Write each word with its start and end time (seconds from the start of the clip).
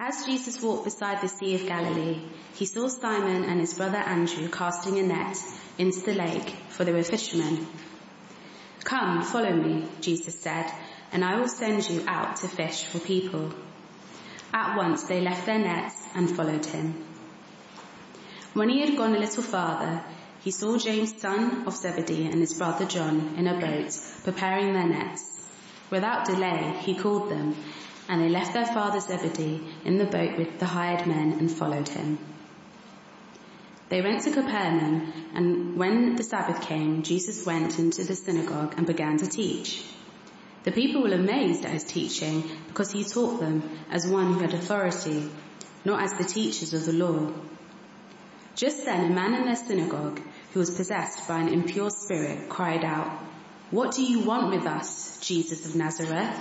As 0.00 0.24
Jesus 0.24 0.62
walked 0.62 0.84
beside 0.84 1.20
the 1.20 1.28
Sea 1.28 1.56
of 1.56 1.66
Galilee, 1.66 2.20
he 2.54 2.66
saw 2.66 2.86
Simon 2.86 3.42
and 3.42 3.58
his 3.58 3.74
brother 3.74 3.96
Andrew 3.98 4.48
casting 4.48 4.96
a 5.00 5.02
net 5.02 5.36
into 5.76 5.98
the 6.00 6.14
lake, 6.14 6.54
for 6.68 6.84
they 6.84 6.92
were 6.92 7.02
fishermen. 7.02 7.66
Come, 8.84 9.22
follow 9.22 9.52
me, 9.52 9.88
Jesus 10.00 10.38
said, 10.40 10.70
and 11.10 11.24
I 11.24 11.40
will 11.40 11.48
send 11.48 11.90
you 11.90 12.04
out 12.06 12.36
to 12.36 12.48
fish 12.48 12.84
for 12.84 13.00
people. 13.00 13.52
At 14.54 14.76
once 14.76 15.02
they 15.02 15.20
left 15.20 15.46
their 15.46 15.58
nets 15.58 15.96
and 16.14 16.30
followed 16.30 16.64
him. 16.64 17.04
When 18.54 18.68
he 18.68 18.80
had 18.80 18.96
gone 18.96 19.16
a 19.16 19.18
little 19.18 19.42
farther, 19.42 20.04
he 20.44 20.52
saw 20.52 20.78
James, 20.78 21.20
son 21.20 21.66
of 21.66 21.74
Zebedee, 21.74 22.26
and 22.26 22.40
his 22.40 22.54
brother 22.54 22.86
John 22.86 23.34
in 23.36 23.48
a 23.48 23.58
boat, 23.60 23.98
preparing 24.22 24.74
their 24.74 24.86
nets. 24.86 25.44
Without 25.90 26.24
delay, 26.24 26.74
he 26.82 26.94
called 26.94 27.30
them, 27.30 27.56
and 28.08 28.22
they 28.22 28.28
left 28.28 28.54
their 28.54 28.66
father 28.66 29.00
Zebedee 29.00 29.62
in 29.84 29.98
the 29.98 30.06
boat 30.06 30.38
with 30.38 30.58
the 30.58 30.66
hired 30.66 31.06
men 31.06 31.32
and 31.32 31.50
followed 31.50 31.88
him. 31.88 32.18
They 33.90 34.02
went 34.02 34.22
to 34.22 34.30
Capernaum, 34.30 35.12
and 35.34 35.76
when 35.76 36.16
the 36.16 36.22
Sabbath 36.22 36.62
came, 36.62 37.02
Jesus 37.02 37.46
went 37.46 37.78
into 37.78 38.04
the 38.04 38.14
synagogue 38.14 38.74
and 38.76 38.86
began 38.86 39.18
to 39.18 39.26
teach. 39.26 39.82
The 40.64 40.72
people 40.72 41.02
were 41.02 41.14
amazed 41.14 41.64
at 41.64 41.70
his 41.70 41.84
teaching 41.84 42.44
because 42.66 42.90
he 42.90 43.04
taught 43.04 43.40
them 43.40 43.62
as 43.90 44.06
one 44.06 44.34
who 44.34 44.40
had 44.40 44.52
authority, 44.52 45.30
not 45.84 46.02
as 46.02 46.12
the 46.14 46.24
teachers 46.24 46.74
of 46.74 46.84
the 46.84 46.92
law. 46.92 47.32
Just 48.54 48.84
then 48.84 49.10
a 49.10 49.14
man 49.14 49.34
in 49.34 49.44
their 49.44 49.56
synagogue 49.56 50.20
who 50.52 50.60
was 50.60 50.70
possessed 50.70 51.26
by 51.28 51.38
an 51.38 51.48
impure 51.48 51.90
spirit 51.90 52.48
cried 52.48 52.84
out, 52.84 53.08
What 53.70 53.94
do 53.94 54.02
you 54.02 54.20
want 54.20 54.54
with 54.54 54.66
us, 54.66 55.18
Jesus 55.20 55.64
of 55.64 55.76
Nazareth? 55.76 56.38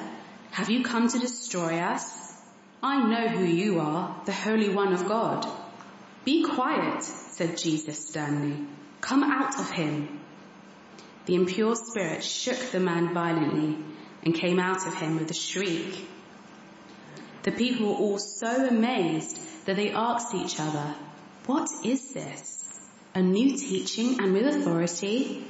Have 0.52 0.70
you 0.70 0.84
come 0.84 1.08
to 1.08 1.20
destroy 1.20 1.80
us? 1.80 2.34
I 2.82 3.08
know 3.10 3.28
who 3.28 3.46
you 3.46 3.80
are, 3.80 4.22
the 4.26 4.32
Holy 4.32 4.70
One 4.70 4.94
of 4.94 5.08
God. 5.08 5.48
Be 6.26 6.44
quiet, 6.44 7.04
said 7.04 7.58
Jesus 7.58 8.08
sternly. 8.08 8.66
Come 9.02 9.24
out 9.24 9.60
of 9.60 9.70
him. 9.70 10.20
The 11.26 11.36
impure 11.36 11.76
spirit 11.76 12.24
shook 12.24 12.58
the 12.72 12.80
man 12.80 13.14
violently 13.14 13.78
and 14.24 14.34
came 14.34 14.60
out 14.60 14.86
of 14.88 14.94
him 14.96 15.18
with 15.18 15.30
a 15.32 15.34
shriek. 15.34 16.08
The 17.44 17.52
people 17.52 17.88
were 17.88 17.96
all 17.96 18.20
so 18.20 18.68
amazed 18.68 19.40
that 19.66 19.76
they 19.76 19.92
asked 19.92 20.34
each 20.34 20.60
other, 20.60 20.96
what 21.46 21.70
is 21.84 22.14
this? 22.14 22.80
A 23.16 23.22
new 23.22 23.58
teaching 23.58 24.20
and 24.20 24.34
with 24.34 24.46
authority? 24.48 25.46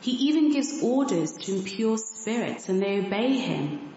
He 0.00 0.10
even 0.28 0.52
gives 0.52 0.82
orders 0.82 1.32
to 1.32 1.54
impure 1.56 1.98
spirits 1.98 2.68
and 2.68 2.80
they 2.82 2.98
obey 2.98 3.36
him. 3.38 3.91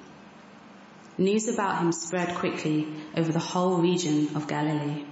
News 1.18 1.48
about 1.48 1.82
him 1.82 1.92
spread 1.94 2.36
quickly 2.36 2.88
over 3.16 3.32
the 3.32 3.40
whole 3.40 3.78
region 3.78 4.36
of 4.36 4.48
Galilee. 4.48 5.06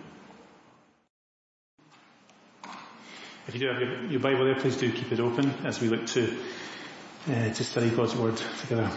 If 3.47 3.55
you 3.55 3.59
do 3.61 3.67
have 3.67 4.11
your, 4.11 4.19
Bible 4.19 4.45
there, 4.45 4.55
please 4.55 4.77
do 4.77 4.91
keep 4.91 5.11
it 5.11 5.19
open 5.19 5.49
as 5.65 5.79
we 5.81 5.89
look 5.89 6.05
to 6.07 6.35
uh, 7.29 7.53
to 7.53 7.63
study 7.63 7.89
God's 7.89 8.15
Word 8.15 8.35
together. 8.61 8.89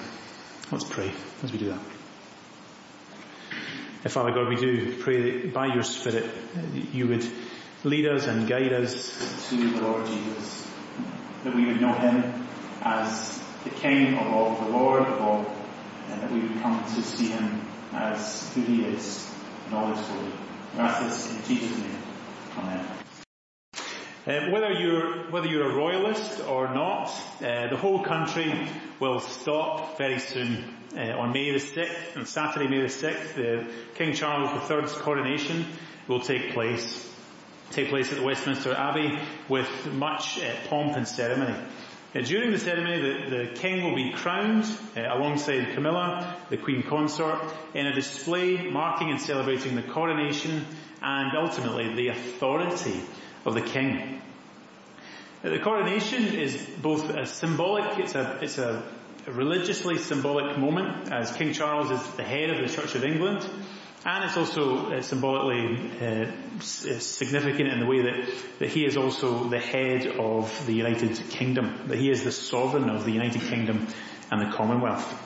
Let's 0.72 0.84
pray 0.84 1.12
as 1.42 1.52
we 1.52 1.58
do 1.58 1.68
that. 1.68 1.80
Father 4.10 4.30
God, 4.30 4.48
we 4.48 4.56
do 4.56 4.96
pray 5.02 5.40
that 5.40 5.52
by 5.52 5.66
your 5.66 5.82
Spirit 5.82 6.30
you 6.92 7.08
would 7.08 7.26
lead 7.84 8.06
us 8.06 8.26
and 8.26 8.48
guide 8.48 8.72
us 8.72 9.48
to 9.50 9.56
the 9.56 9.80
Lord 9.80 10.06
Jesus, 10.06 10.70
that 11.44 11.54
we 11.54 11.66
would 11.66 11.80
know 11.80 11.92
Him 11.92 12.46
as 12.82 13.42
the 13.64 13.70
King 13.70 14.16
of 14.16 14.26
all, 14.28 14.54
the 14.64 14.70
Lord 14.70 15.02
of 15.02 15.20
all, 15.20 15.55
and 16.10 16.22
that 16.22 16.30
we 16.30 16.40
would 16.40 16.60
come 16.60 16.82
to 16.84 17.02
see 17.02 17.28
Him 17.28 17.60
as 17.92 18.52
who 18.54 18.62
He 18.62 18.84
is 18.84 19.32
in 19.68 19.74
all 19.74 19.94
His 19.94 20.06
glory. 20.06 20.32
We 20.74 20.80
ask 20.80 21.02
this 21.02 21.30
in 21.30 21.56
Jesus' 21.56 21.78
name. 21.78 21.98
Amen. 22.58 22.86
Uh, 24.26 24.50
whether 24.50 24.72
you're 24.72 25.30
whether 25.30 25.46
you're 25.46 25.70
a 25.70 25.74
royalist 25.74 26.40
or 26.48 26.74
not, 26.74 27.08
uh, 27.40 27.68
the 27.68 27.76
whole 27.76 28.02
country 28.02 28.68
will 28.98 29.20
stop 29.20 29.98
very 29.98 30.18
soon 30.18 30.64
uh, 30.96 31.16
on 31.16 31.32
May 31.32 31.52
the 31.52 31.58
6th, 31.58 32.16
on 32.16 32.26
Saturday, 32.26 32.68
May 32.68 32.80
the 32.80 32.86
6th, 32.86 33.34
the 33.34 33.66
King 33.94 34.14
Charles 34.14 34.50
III's 34.68 34.92
coronation 34.92 35.66
will 36.08 36.20
take 36.20 36.52
place, 36.54 37.08
take 37.70 37.88
place 37.88 38.10
at 38.12 38.18
the 38.18 38.24
Westminster 38.24 38.72
Abbey 38.72 39.18
with 39.48 39.68
much 39.92 40.40
uh, 40.42 40.54
pomp 40.68 40.96
and 40.96 41.06
ceremony. 41.06 41.56
During 42.24 42.50
the 42.50 42.58
ceremony, 42.58 43.00
the, 43.00 43.36
the, 43.36 43.46
king 43.56 43.84
will 43.84 43.94
be 43.94 44.10
crowned 44.12 44.64
uh, 44.96 45.00
alongside 45.00 45.74
Camilla, 45.74 46.36
the 46.48 46.56
queen 46.56 46.82
consort, 46.82 47.38
in 47.74 47.86
a 47.86 47.94
display 47.94 48.70
marking 48.70 49.10
and 49.10 49.20
celebrating 49.20 49.76
the 49.76 49.82
coronation 49.82 50.64
and 51.02 51.36
ultimately 51.36 51.94
the 51.94 52.08
authority 52.08 53.02
of 53.44 53.52
the 53.52 53.60
king. 53.60 54.22
The 55.42 55.58
coronation 55.58 56.24
is 56.34 56.56
both 56.80 57.10
a 57.10 57.26
symbolic, 57.26 57.98
it's 57.98 58.14
a, 58.14 58.38
it's 58.40 58.56
a 58.56 58.82
religiously 59.26 59.98
symbolic 59.98 60.56
moment 60.56 61.12
as 61.12 61.32
King 61.32 61.52
Charles 61.52 61.90
is 61.90 62.02
the 62.12 62.22
head 62.22 62.48
of 62.48 62.66
the 62.66 62.74
Church 62.74 62.94
of 62.94 63.04
England 63.04 63.46
and 64.06 64.24
it's 64.24 64.36
also 64.36 64.92
uh, 64.92 65.02
symbolically 65.02 65.90
uh, 66.00 66.30
significant 66.60 67.68
in 67.68 67.80
the 67.80 67.86
way 67.86 68.02
that, 68.02 68.28
that 68.60 68.68
he 68.68 68.86
is 68.86 68.96
also 68.96 69.48
the 69.48 69.58
head 69.58 70.06
of 70.06 70.64
the 70.64 70.72
United 70.72 71.28
Kingdom, 71.30 71.88
that 71.88 71.98
he 71.98 72.08
is 72.08 72.22
the 72.22 72.30
sovereign 72.30 72.88
of 72.88 73.04
the 73.04 73.10
United 73.10 73.42
Kingdom 73.42 73.88
and 74.30 74.40
the 74.40 74.56
Commonwealth. 74.56 75.22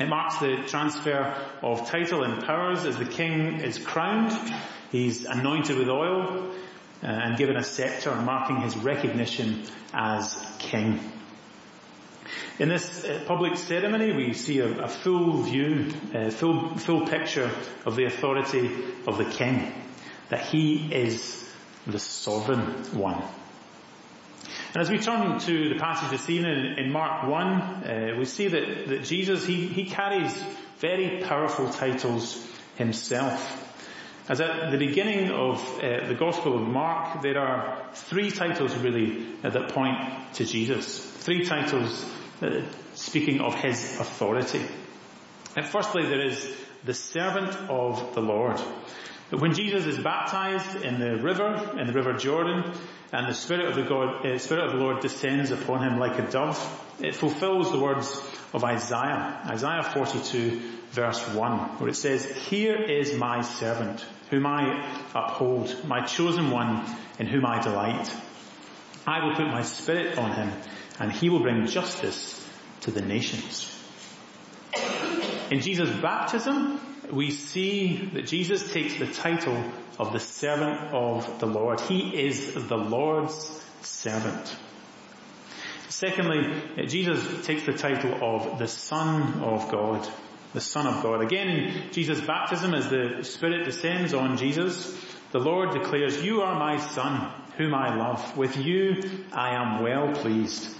It 0.00 0.08
marks 0.08 0.38
the 0.38 0.64
transfer 0.66 1.32
of 1.62 1.88
title 1.88 2.24
and 2.24 2.42
powers 2.42 2.84
as 2.84 2.96
the 2.96 3.04
king 3.04 3.60
is 3.60 3.78
crowned. 3.78 4.32
He's 4.90 5.24
anointed 5.24 5.78
with 5.78 5.88
oil 5.88 6.50
uh, 7.04 7.06
and 7.06 7.36
given 7.36 7.56
a 7.56 7.62
scepter 7.62 8.16
marking 8.16 8.62
his 8.62 8.76
recognition 8.76 9.62
as 9.94 10.44
king. 10.58 11.11
In 12.58 12.68
this 12.68 13.04
uh, 13.04 13.24
public 13.26 13.56
ceremony, 13.56 14.12
we 14.12 14.32
see 14.32 14.58
a, 14.58 14.84
a 14.84 14.88
full 14.88 15.42
view, 15.42 15.92
a 16.14 16.30
full, 16.30 16.76
full 16.76 17.06
picture 17.06 17.50
of 17.86 17.96
the 17.96 18.04
authority 18.04 18.70
of 19.06 19.18
the 19.18 19.24
king, 19.24 19.72
that 20.28 20.40
he 20.46 20.92
is 20.92 21.48
the 21.86 21.98
sovereign 21.98 22.60
one. 22.92 23.22
And 24.74 24.80
as 24.80 24.90
we 24.90 24.98
turn 24.98 25.38
to 25.38 25.68
the 25.68 25.78
passage 25.78 26.10
this 26.10 26.30
evening 26.30 26.76
in 26.78 26.90
Mark 26.92 27.28
1, 27.28 27.46
uh, 27.46 28.14
we 28.18 28.24
see 28.24 28.48
that, 28.48 28.88
that 28.88 29.04
Jesus, 29.04 29.44
he, 29.46 29.66
he 29.66 29.84
carries 29.84 30.32
very 30.78 31.22
powerful 31.22 31.68
titles 31.68 32.42
himself. 32.76 33.58
As 34.28 34.40
at 34.40 34.70
the 34.70 34.78
beginning 34.78 35.30
of 35.30 35.60
uh, 35.78 36.06
the 36.06 36.14
Gospel 36.14 36.54
of 36.54 36.68
Mark, 36.68 37.22
there 37.22 37.38
are 37.38 37.90
three 37.92 38.30
titles 38.30 38.74
really 38.76 39.26
uh, 39.44 39.50
that 39.50 39.72
point 39.72 39.96
to 40.34 40.44
Jesus. 40.44 41.04
Three 41.04 41.44
titles 41.44 42.04
speaking 42.94 43.40
of 43.40 43.54
his 43.54 43.98
authority. 43.98 44.62
And 45.56 45.66
firstly, 45.66 46.06
there 46.06 46.26
is 46.26 46.54
the 46.84 46.94
servant 46.94 47.54
of 47.70 48.14
the 48.14 48.20
Lord. 48.20 48.58
When 49.30 49.54
Jesus 49.54 49.86
is 49.86 49.98
baptized 49.98 50.82
in 50.82 50.98
the 50.98 51.16
river, 51.16 51.76
in 51.78 51.86
the 51.86 51.92
river 51.92 52.12
Jordan, 52.12 52.72
and 53.12 53.28
the 53.28 53.34
Spirit 53.34 53.66
of 53.66 53.74
the 53.76 53.82
God, 53.82 54.26
uh, 54.26 54.38
Spirit 54.38 54.66
of 54.66 54.72
the 54.72 54.78
Lord 54.78 55.00
descends 55.00 55.50
upon 55.50 55.82
him 55.82 55.98
like 55.98 56.18
a 56.18 56.30
dove, 56.30 56.58
it 57.00 57.14
fulfills 57.14 57.72
the 57.72 57.78
words 57.78 58.20
of 58.52 58.64
Isaiah, 58.64 59.40
Isaiah 59.46 59.82
42 59.82 60.60
verse 60.92 61.26
1, 61.28 61.58
where 61.78 61.88
it 61.88 61.96
says, 61.96 62.24
Here 62.24 62.76
is 62.76 63.14
my 63.14 63.40
servant, 63.40 64.04
whom 64.30 64.46
I 64.46 65.02
uphold, 65.14 65.84
my 65.86 66.04
chosen 66.04 66.50
one, 66.50 66.84
in 67.18 67.26
whom 67.26 67.46
I 67.46 67.60
delight. 67.60 68.14
I 69.06 69.24
will 69.24 69.34
put 69.34 69.46
my 69.46 69.62
spirit 69.62 70.18
on 70.18 70.32
him, 70.32 70.52
and 70.98 71.12
he 71.12 71.28
will 71.28 71.40
bring 71.40 71.66
justice 71.66 72.38
to 72.82 72.90
the 72.90 73.02
nations. 73.02 73.68
In 75.50 75.60
Jesus' 75.60 75.90
baptism, 76.00 76.80
we 77.12 77.30
see 77.30 78.10
that 78.14 78.26
Jesus 78.26 78.72
takes 78.72 78.98
the 78.98 79.06
title 79.06 79.62
of 79.98 80.12
the 80.12 80.20
servant 80.20 80.94
of 80.94 81.38
the 81.40 81.46
Lord. 81.46 81.80
He 81.80 82.18
is 82.18 82.54
the 82.54 82.76
Lord's 82.76 83.60
servant. 83.82 84.56
Secondly, 85.88 86.86
Jesus 86.86 87.46
takes 87.46 87.66
the 87.66 87.74
title 87.74 88.14
of 88.22 88.58
the 88.58 88.66
Son 88.66 89.42
of 89.42 89.70
God. 89.70 90.08
The 90.54 90.60
Son 90.60 90.86
of 90.86 91.02
God. 91.02 91.22
Again, 91.22 91.48
in 91.48 91.92
Jesus' 91.92 92.20
baptism, 92.20 92.74
as 92.74 92.88
the 92.88 93.22
Spirit 93.22 93.64
descends 93.64 94.14
on 94.14 94.36
Jesus, 94.36 94.98
the 95.32 95.38
Lord 95.38 95.72
declares, 95.72 96.22
You 96.22 96.42
are 96.42 96.58
my 96.58 96.78
Son, 96.78 97.30
whom 97.56 97.74
I 97.74 97.94
love. 97.94 98.36
With 98.36 98.56
you 98.56 99.24
I 99.32 99.54
am 99.54 99.82
well 99.82 100.12
pleased. 100.14 100.74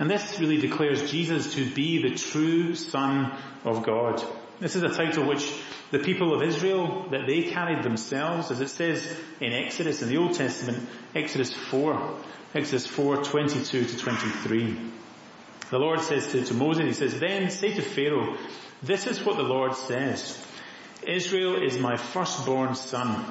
And 0.00 0.10
this 0.10 0.40
really 0.40 0.56
declares 0.56 1.10
Jesus 1.10 1.54
to 1.54 1.70
be 1.70 2.02
the 2.02 2.16
true 2.16 2.74
Son 2.74 3.30
of 3.64 3.82
God. 3.84 4.24
This 4.58 4.74
is 4.74 4.82
a 4.82 4.88
title 4.88 5.28
which 5.28 5.52
the 5.90 5.98
people 5.98 6.34
of 6.34 6.42
Israel, 6.42 7.06
that 7.10 7.26
they 7.26 7.42
carried 7.42 7.82
themselves, 7.82 8.50
as 8.50 8.60
it 8.60 8.68
says 8.68 9.06
in 9.40 9.52
Exodus, 9.52 10.00
in 10.02 10.08
the 10.08 10.16
Old 10.16 10.34
Testament, 10.34 10.88
Exodus 11.14 11.52
4, 11.52 12.18
Exodus 12.54 12.86
4, 12.86 13.24
22 13.24 13.84
to 13.84 13.96
23. 13.98 14.76
The 15.70 15.78
Lord 15.78 16.00
says 16.00 16.32
to, 16.32 16.44
to 16.44 16.54
Moses, 16.54 16.84
he 16.84 16.92
says, 16.92 17.20
Then 17.20 17.50
say 17.50 17.74
to 17.74 17.82
Pharaoh, 17.82 18.36
this 18.82 19.06
is 19.06 19.22
what 19.22 19.36
the 19.36 19.42
Lord 19.42 19.74
says. 19.74 20.42
Israel 21.06 21.62
is 21.62 21.78
my 21.78 21.96
firstborn 21.96 22.74
son. 22.74 23.24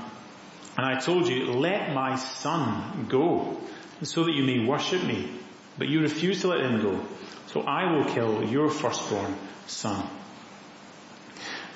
And 0.78 0.86
I 0.86 1.00
told 1.00 1.28
you, 1.28 1.52
let 1.54 1.94
my 1.94 2.16
son 2.16 3.08
go 3.10 3.60
so 4.04 4.26
that 4.26 4.34
you 4.34 4.44
may 4.44 4.66
worship 4.66 5.04
me. 5.04 5.32
But 5.80 5.88
you 5.88 6.02
refuse 6.02 6.42
to 6.42 6.50
let 6.50 6.60
him 6.60 6.82
go. 6.82 7.02
So 7.48 7.62
I 7.62 7.92
will 7.94 8.06
kill 8.06 8.44
your 8.44 8.70
firstborn 8.70 9.36
son. 9.66 10.08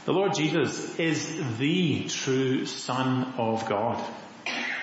The 0.06 0.12
Lord 0.12 0.34
Jesus 0.36 1.00
is 1.00 1.58
the 1.58 2.04
true 2.10 2.66
son 2.66 3.34
of 3.38 3.66
God. 3.66 3.98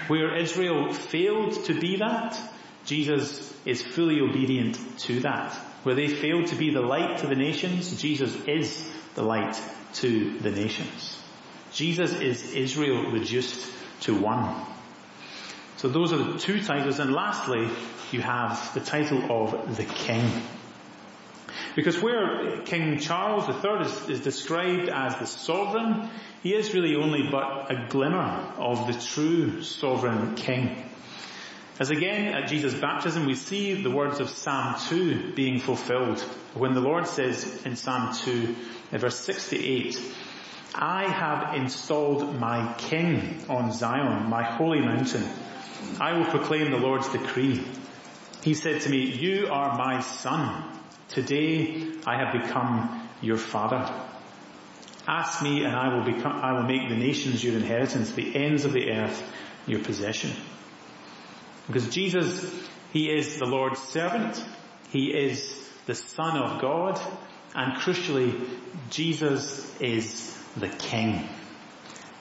Where 0.08 0.34
Israel 0.36 0.92
failed 0.92 1.52
to 1.66 1.78
be 1.78 1.96
that, 1.98 2.40
Jesus 2.86 3.54
is 3.66 3.82
fully 3.82 4.20
obedient 4.20 4.78
to 5.00 5.20
that. 5.20 5.52
Where 5.82 5.94
they 5.94 6.08
failed 6.08 6.46
to 6.48 6.56
be 6.56 6.72
the 6.72 6.80
light 6.80 7.18
to 7.18 7.26
the 7.26 7.34
nations, 7.34 8.00
Jesus 8.00 8.34
is 8.46 8.90
the 9.14 9.22
light 9.22 9.60
to 9.94 10.38
the 10.38 10.50
nations. 10.50 11.18
Jesus 11.72 12.18
is 12.18 12.52
Israel 12.54 13.10
reduced 13.12 13.70
to 14.00 14.14
one. 14.14 14.66
So 15.76 15.88
those 15.88 16.12
are 16.12 16.18
the 16.18 16.38
two 16.38 16.62
titles. 16.62 16.98
And 16.98 17.12
lastly, 17.12 17.68
you 18.12 18.20
have 18.20 18.72
the 18.74 18.80
title 18.80 19.30
of 19.30 19.76
the 19.76 19.84
King. 19.84 20.30
Because 21.76 22.00
where 22.00 22.62
King 22.62 22.98
Charles 22.98 23.48
III 23.48 23.80
is, 23.80 24.08
is, 24.08 24.20
described 24.20 24.88
as 24.88 25.16
the 25.16 25.26
sovereign, 25.26 26.08
he 26.42 26.54
is 26.54 26.74
really 26.74 26.96
only 26.96 27.28
but 27.30 27.70
a 27.70 27.86
glimmer 27.88 28.52
of 28.58 28.86
the 28.86 28.92
true 28.92 29.62
sovereign 29.62 30.34
king. 30.34 30.84
As 31.78 31.90
again 31.90 32.34
at 32.34 32.48
Jesus' 32.48 32.74
baptism 32.74 33.24
we 33.24 33.34
see 33.34 33.82
the 33.82 33.90
words 33.90 34.20
of 34.20 34.28
Psalm 34.28 34.76
2 34.88 35.32
being 35.34 35.60
fulfilled 35.60 36.20
when 36.54 36.74
the 36.74 36.80
Lord 36.80 37.06
says 37.06 37.64
in 37.64 37.76
Psalm 37.76 38.14
2 38.14 38.54
verse 38.92 39.18
68, 39.20 39.98
I 40.74 41.08
have 41.08 41.54
installed 41.54 42.38
my 42.38 42.74
king 42.74 43.44
on 43.48 43.72
Zion, 43.72 44.28
my 44.28 44.42
holy 44.42 44.80
mountain. 44.80 45.24
I 45.98 46.12
will 46.12 46.26
proclaim 46.26 46.70
the 46.70 46.76
Lord's 46.76 47.08
decree. 47.08 47.64
He 48.42 48.54
said 48.54 48.80
to 48.82 48.90
me, 48.90 48.98
you 48.98 49.48
are 49.48 49.76
my 49.76 50.00
son. 50.00 50.64
Today 51.08 51.88
I 52.06 52.16
have 52.16 52.42
become 52.42 53.08
your 53.20 53.36
father. 53.36 53.92
Ask 55.06 55.42
me 55.42 55.64
and 55.64 55.74
I 55.74 55.94
will 55.94 56.04
become, 56.04 56.32
I 56.32 56.52
will 56.52 56.62
make 56.62 56.88
the 56.88 56.96
nations 56.96 57.42
your 57.44 57.54
inheritance, 57.54 58.12
the 58.12 58.34
ends 58.34 58.64
of 58.64 58.72
the 58.72 58.90
earth 58.92 59.22
your 59.66 59.80
possession. 59.80 60.30
Because 61.66 61.88
Jesus, 61.90 62.50
He 62.92 63.10
is 63.10 63.38
the 63.38 63.46
Lord's 63.46 63.80
servant. 63.80 64.42
He 64.88 65.08
is 65.08 65.68
the 65.86 65.94
Son 65.94 66.38
of 66.38 66.60
God. 66.60 67.00
And 67.54 67.74
crucially, 67.74 68.58
Jesus 68.88 69.78
is 69.80 70.38
the 70.56 70.68
King. 70.68 71.28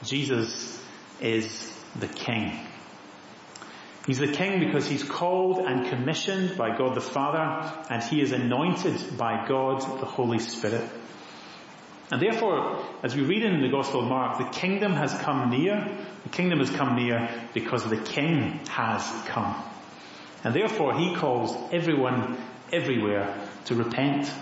Jesus 0.04 0.84
is 1.22 1.74
the 2.00 2.08
King. 2.08 2.60
He's 4.10 4.18
the 4.18 4.28
King 4.28 4.60
because 4.60 4.88
He's 4.88 5.04
called 5.04 5.60
and 5.60 5.88
commissioned 5.88 6.58
by 6.58 6.76
God 6.76 6.96
the 6.96 7.00
Father 7.00 7.72
and 7.92 8.02
He 8.02 8.22
is 8.22 8.32
anointed 8.32 9.16
by 9.20 9.46
God 9.48 9.82
the 9.82 10.08
Holy 10.08 10.40
Spirit. 10.40 10.90
And 12.12 12.20
therefore, 12.20 12.84
as 13.04 13.16
we 13.16 13.22
read 13.22 13.44
in 13.44 13.62
the 13.62 13.70
Gospel 13.70 14.02
of 14.02 14.08
Mark, 14.08 14.40
the 14.40 14.60
kingdom 14.60 14.94
has 14.94 15.14
come 15.14 15.52
near. 15.52 15.96
The 16.24 16.30
kingdom 16.30 16.58
has 16.58 16.72
come 16.72 16.96
near 16.96 17.30
because 17.54 17.88
the 17.88 17.98
King 17.98 18.62
has 18.70 19.04
come. 19.28 19.56
And 20.44 20.56
therefore 20.56 20.98
He 20.98 21.16
calls 21.16 21.56
everyone 21.72 22.44
everywhere 22.74 23.32
to 23.66 23.76
repent, 23.76 24.34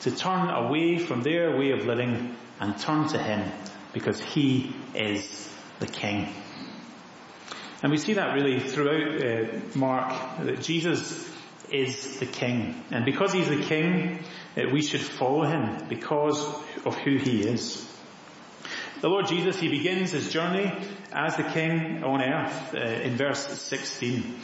to 0.00 0.14
turn 0.14 0.50
away 0.50 0.98
from 0.98 1.22
their 1.22 1.56
way 1.56 1.70
of 1.70 1.86
living 1.86 2.36
and 2.60 2.78
turn 2.78 3.08
to 3.08 3.16
Him 3.16 3.50
because 3.94 4.20
He 4.20 4.76
is 4.94 5.50
the 5.80 5.86
King. 5.86 6.28
And 7.82 7.90
we 7.90 7.98
see 7.98 8.14
that 8.14 8.34
really 8.34 8.60
throughout 8.60 9.22
uh, 9.22 9.46
Mark, 9.74 10.12
that 10.44 10.62
Jesus 10.62 11.28
is 11.68 12.18
the 12.18 12.26
King. 12.26 12.80
And 12.92 13.04
because 13.04 13.32
He's 13.32 13.48
the 13.48 13.62
King, 13.62 14.20
uh, 14.56 14.68
we 14.72 14.82
should 14.82 15.00
follow 15.00 15.42
Him 15.44 15.88
because 15.88 16.40
of 16.84 16.96
who 16.98 17.16
He 17.16 17.42
is. 17.42 17.88
The 19.00 19.08
Lord 19.08 19.26
Jesus, 19.26 19.58
He 19.58 19.68
begins 19.68 20.12
His 20.12 20.32
journey 20.32 20.72
as 21.10 21.36
the 21.36 21.42
King 21.42 22.04
on 22.04 22.22
earth 22.22 22.74
uh, 22.74 22.78
in 22.78 23.16
verse 23.16 23.44
16. 23.46 24.36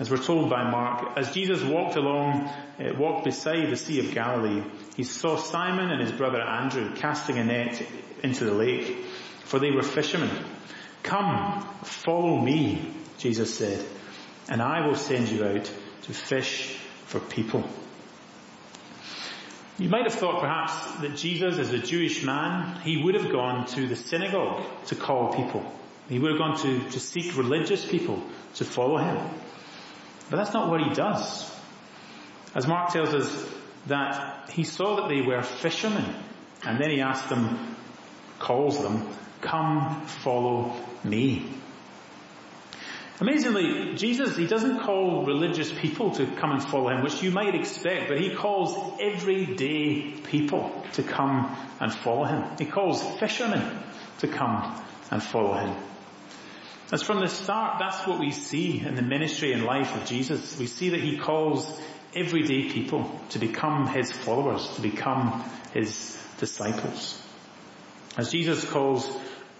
As 0.00 0.10
we're 0.10 0.16
told 0.16 0.50
by 0.50 0.68
Mark, 0.68 1.16
as 1.16 1.32
Jesus 1.32 1.62
walked 1.62 1.94
along, 1.94 2.48
uh, 2.80 2.94
walked 2.98 3.24
beside 3.24 3.70
the 3.70 3.76
Sea 3.76 4.00
of 4.00 4.14
Galilee, 4.14 4.64
he 4.96 5.04
saw 5.04 5.36
Simon 5.36 5.90
and 5.90 6.00
his 6.00 6.10
brother 6.10 6.40
Andrew 6.40 6.96
casting 6.96 7.38
a 7.38 7.44
net 7.44 7.82
into 8.24 8.46
the 8.46 8.54
lake, 8.54 9.04
for 9.44 9.60
they 9.60 9.70
were 9.70 9.82
fishermen. 9.82 10.30
Come, 11.02 11.62
follow 11.84 12.38
me, 12.40 12.92
Jesus 13.18 13.56
said, 13.56 13.84
and 14.48 14.60
I 14.60 14.86
will 14.86 14.96
send 14.96 15.28
you 15.28 15.44
out 15.44 15.72
to 16.02 16.12
fish 16.12 16.76
for 17.06 17.20
people. 17.20 17.64
You 19.78 19.88
might 19.88 20.04
have 20.04 20.14
thought 20.14 20.40
perhaps 20.40 21.00
that 21.00 21.16
Jesus, 21.16 21.58
as 21.58 21.72
a 21.72 21.78
Jewish 21.78 22.22
man, 22.22 22.80
he 22.82 23.02
would 23.02 23.14
have 23.14 23.32
gone 23.32 23.66
to 23.68 23.86
the 23.86 23.96
synagogue 23.96 24.64
to 24.86 24.94
call 24.94 25.32
people. 25.32 25.64
He 26.08 26.18
would 26.18 26.32
have 26.32 26.38
gone 26.38 26.58
to, 26.58 26.90
to 26.90 27.00
seek 27.00 27.36
religious 27.36 27.86
people 27.86 28.22
to 28.56 28.64
follow 28.64 28.98
him. 28.98 29.16
But 30.28 30.36
that's 30.36 30.52
not 30.52 30.68
what 30.68 30.82
he 30.82 30.92
does. 30.92 31.50
As 32.54 32.66
Mark 32.66 32.92
tells 32.92 33.14
us 33.14 33.46
that 33.86 34.50
he 34.50 34.64
saw 34.64 34.96
that 34.96 35.08
they 35.08 35.22
were 35.22 35.42
fishermen 35.42 36.14
and 36.62 36.78
then 36.78 36.90
he 36.90 37.00
asked 37.00 37.28
them, 37.28 37.76
calls 38.38 38.82
them, 38.82 39.08
come 39.40 40.04
follow 40.06 40.74
me. 41.04 41.46
Amazingly, 43.20 43.96
Jesus, 43.96 44.34
he 44.34 44.46
doesn't 44.46 44.80
call 44.80 45.26
religious 45.26 45.70
people 45.70 46.12
to 46.12 46.26
come 46.36 46.52
and 46.52 46.64
follow 46.64 46.88
him, 46.88 47.02
which 47.02 47.22
you 47.22 47.30
might 47.30 47.54
expect, 47.54 48.08
but 48.08 48.18
he 48.18 48.34
calls 48.34 48.98
everyday 48.98 50.10
people 50.10 50.84
to 50.94 51.02
come 51.02 51.54
and 51.80 51.92
follow 51.92 52.24
him. 52.24 52.44
He 52.58 52.64
calls 52.64 53.02
fishermen 53.18 53.62
to 54.20 54.28
come 54.28 54.82
and 55.10 55.22
follow 55.22 55.52
him. 55.52 55.76
As 56.92 57.02
from 57.02 57.20
the 57.20 57.28
start, 57.28 57.78
that's 57.78 58.06
what 58.06 58.18
we 58.18 58.30
see 58.30 58.80
in 58.80 58.94
the 58.94 59.02
ministry 59.02 59.52
and 59.52 59.64
life 59.64 59.94
of 59.94 60.06
Jesus. 60.06 60.58
We 60.58 60.66
see 60.66 60.90
that 60.90 61.00
he 61.00 61.18
calls 61.18 61.70
everyday 62.16 62.70
people 62.70 63.20
to 63.30 63.38
become 63.38 63.86
his 63.86 64.10
followers, 64.10 64.66
to 64.76 64.80
become 64.80 65.44
his 65.74 66.18
disciples. 66.38 67.20
As 68.16 68.32
Jesus 68.32 68.64
calls 68.64 69.08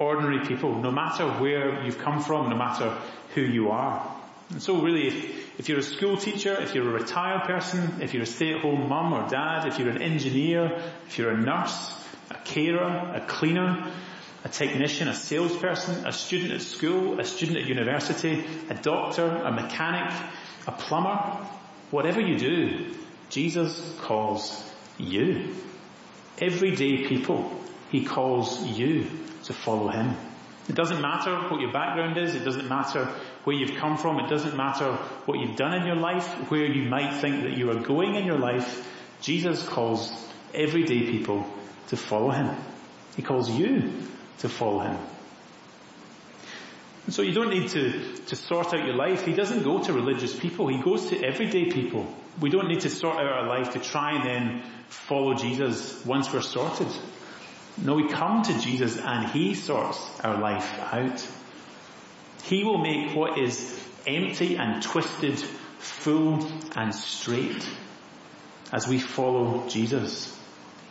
ordinary 0.00 0.44
people, 0.46 0.74
no 0.80 0.90
matter 0.90 1.28
where 1.28 1.84
you've 1.84 1.98
come 1.98 2.20
from, 2.22 2.48
no 2.48 2.56
matter 2.56 2.96
who 3.34 3.42
you 3.42 3.70
are. 3.70 4.16
And 4.50 4.60
so 4.60 4.80
really, 4.80 5.06
if, 5.06 5.60
if 5.60 5.68
you're 5.68 5.78
a 5.78 5.82
school 5.82 6.16
teacher, 6.16 6.60
if 6.60 6.74
you're 6.74 6.88
a 6.88 6.92
retired 6.92 7.44
person, 7.44 8.00
if 8.00 8.14
you're 8.14 8.24
a 8.24 8.26
stay-at-home 8.26 8.88
mum 8.88 9.12
or 9.12 9.28
dad, 9.28 9.68
if 9.68 9.78
you're 9.78 9.90
an 9.90 10.02
engineer, 10.02 10.82
if 11.06 11.18
you're 11.18 11.30
a 11.30 11.36
nurse, 11.36 11.94
a 12.30 12.34
carer, 12.34 13.12
a 13.14 13.24
cleaner, 13.28 13.92
a 14.42 14.48
technician, 14.48 15.06
a 15.06 15.14
salesperson, 15.14 16.06
a 16.06 16.12
student 16.12 16.52
at 16.52 16.62
school, 16.62 17.20
a 17.20 17.24
student 17.24 17.58
at 17.58 17.66
university, 17.66 18.42
a 18.70 18.74
doctor, 18.74 19.26
a 19.26 19.52
mechanic, 19.52 20.10
a 20.66 20.72
plumber, 20.72 21.46
whatever 21.90 22.20
you 22.20 22.38
do, 22.38 22.94
Jesus 23.28 23.96
calls 24.00 24.64
you. 24.98 25.54
Everyday 26.38 27.06
people, 27.06 27.52
He 27.90 28.04
calls 28.04 28.64
you 28.64 29.06
to 29.44 29.52
follow 29.52 29.88
Him. 29.88 30.16
It 30.68 30.74
doesn't 30.76 31.00
matter 31.00 31.34
what 31.48 31.60
your 31.60 31.72
background 31.72 32.16
is, 32.16 32.34
it 32.34 32.44
doesn't 32.44 32.68
matter 32.68 33.06
where 33.44 33.56
you've 33.56 33.76
come 33.76 33.96
from, 33.96 34.20
it 34.20 34.28
doesn't 34.28 34.56
matter 34.56 34.92
what 35.26 35.40
you've 35.40 35.56
done 35.56 35.74
in 35.74 35.86
your 35.86 35.96
life, 35.96 36.50
where 36.50 36.64
you 36.64 36.88
might 36.88 37.20
think 37.20 37.42
that 37.42 37.56
you 37.56 37.70
are 37.70 37.80
going 37.80 38.14
in 38.14 38.24
your 38.24 38.38
life, 38.38 38.86
Jesus 39.20 39.66
calls 39.66 40.12
everyday 40.54 41.10
people 41.10 41.46
to 41.88 41.96
follow 41.96 42.30
Him. 42.30 42.54
He 43.16 43.22
calls 43.22 43.50
you 43.50 43.92
to 44.38 44.48
follow 44.48 44.80
Him. 44.80 44.96
And 47.06 47.14
so 47.14 47.22
you 47.22 47.32
don't 47.32 47.50
need 47.50 47.70
to, 47.70 48.16
to 48.26 48.36
sort 48.36 48.72
out 48.72 48.86
your 48.86 48.94
life. 48.94 49.24
He 49.24 49.32
doesn't 49.32 49.64
go 49.64 49.82
to 49.82 49.92
religious 49.92 50.38
people, 50.38 50.68
He 50.68 50.80
goes 50.80 51.08
to 51.10 51.20
everyday 51.24 51.70
people. 51.70 52.06
We 52.40 52.50
don't 52.50 52.68
need 52.68 52.80
to 52.80 52.90
sort 52.90 53.16
out 53.16 53.26
our 53.26 53.48
life 53.48 53.72
to 53.72 53.80
try 53.80 54.12
and 54.12 54.24
then 54.24 54.62
follow 54.88 55.34
Jesus 55.34 56.04
once 56.06 56.32
we're 56.32 56.42
sorted. 56.42 56.86
No, 57.78 57.94
we 57.94 58.08
come 58.08 58.42
to 58.42 58.58
Jesus 58.60 58.98
and 58.98 59.30
He 59.30 59.54
sorts 59.54 59.98
our 60.22 60.40
life 60.40 60.78
out. 60.92 61.26
He 62.44 62.64
will 62.64 62.78
make 62.78 63.14
what 63.14 63.38
is 63.38 63.78
empty 64.06 64.56
and 64.56 64.82
twisted 64.82 65.38
full 65.78 66.46
and 66.76 66.94
straight 66.94 67.66
as 68.72 68.86
we 68.86 68.98
follow 68.98 69.68
Jesus, 69.68 70.36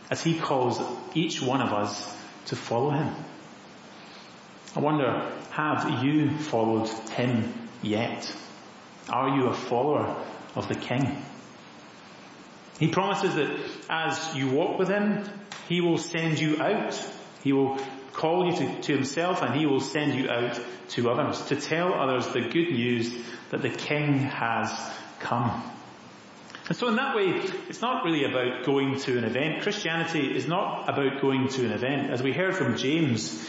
as 0.09 0.23
He 0.23 0.37
calls 0.37 0.81
each 1.13 1.41
one 1.41 1.61
of 1.61 1.73
us 1.73 2.15
to 2.45 2.55
follow 2.55 2.89
Him. 2.91 3.13
I 4.75 4.79
wonder, 4.79 5.31
have 5.51 6.03
you 6.03 6.37
followed 6.37 6.87
Him 7.11 7.53
yet? 7.81 8.33
Are 9.09 9.29
you 9.29 9.47
a 9.47 9.53
follower 9.53 10.15
of 10.55 10.67
the 10.67 10.75
King? 10.75 11.23
He 12.79 12.87
promises 12.87 13.35
that 13.35 13.59
as 13.89 14.35
you 14.35 14.49
walk 14.49 14.79
with 14.79 14.87
Him, 14.89 15.25
He 15.69 15.79
will 15.79 15.97
send 15.97 16.39
you 16.39 16.61
out 16.61 16.99
He 17.43 17.53
will 17.53 17.77
call 18.13 18.51
you 18.51 18.57
to, 18.57 18.81
to 18.81 18.93
himself 18.93 19.41
and 19.41 19.55
he 19.55 19.65
will 19.65 19.79
send 19.79 20.13
you 20.13 20.29
out 20.29 20.59
to 20.89 21.09
others 21.09 21.41
to 21.45 21.55
tell 21.55 21.93
others 21.93 22.27
the 22.27 22.41
good 22.41 22.71
news 22.71 23.13
that 23.51 23.61
the 23.61 23.69
king 23.69 24.19
has 24.19 24.71
come. 25.19 25.63
And 26.67 26.77
so 26.77 26.87
in 26.87 26.97
that 26.97 27.15
way, 27.15 27.29
it's 27.67 27.81
not 27.81 28.03
really 28.03 28.25
about 28.25 28.65
going 28.65 28.99
to 28.99 29.17
an 29.17 29.23
event. 29.23 29.63
Christianity 29.63 30.35
is 30.35 30.47
not 30.47 30.89
about 30.89 31.21
going 31.21 31.47
to 31.47 31.65
an 31.65 31.71
event. 31.71 32.11
As 32.11 32.21
we 32.21 32.31
heard 32.31 32.55
from 32.55 32.77
James, 32.77 33.47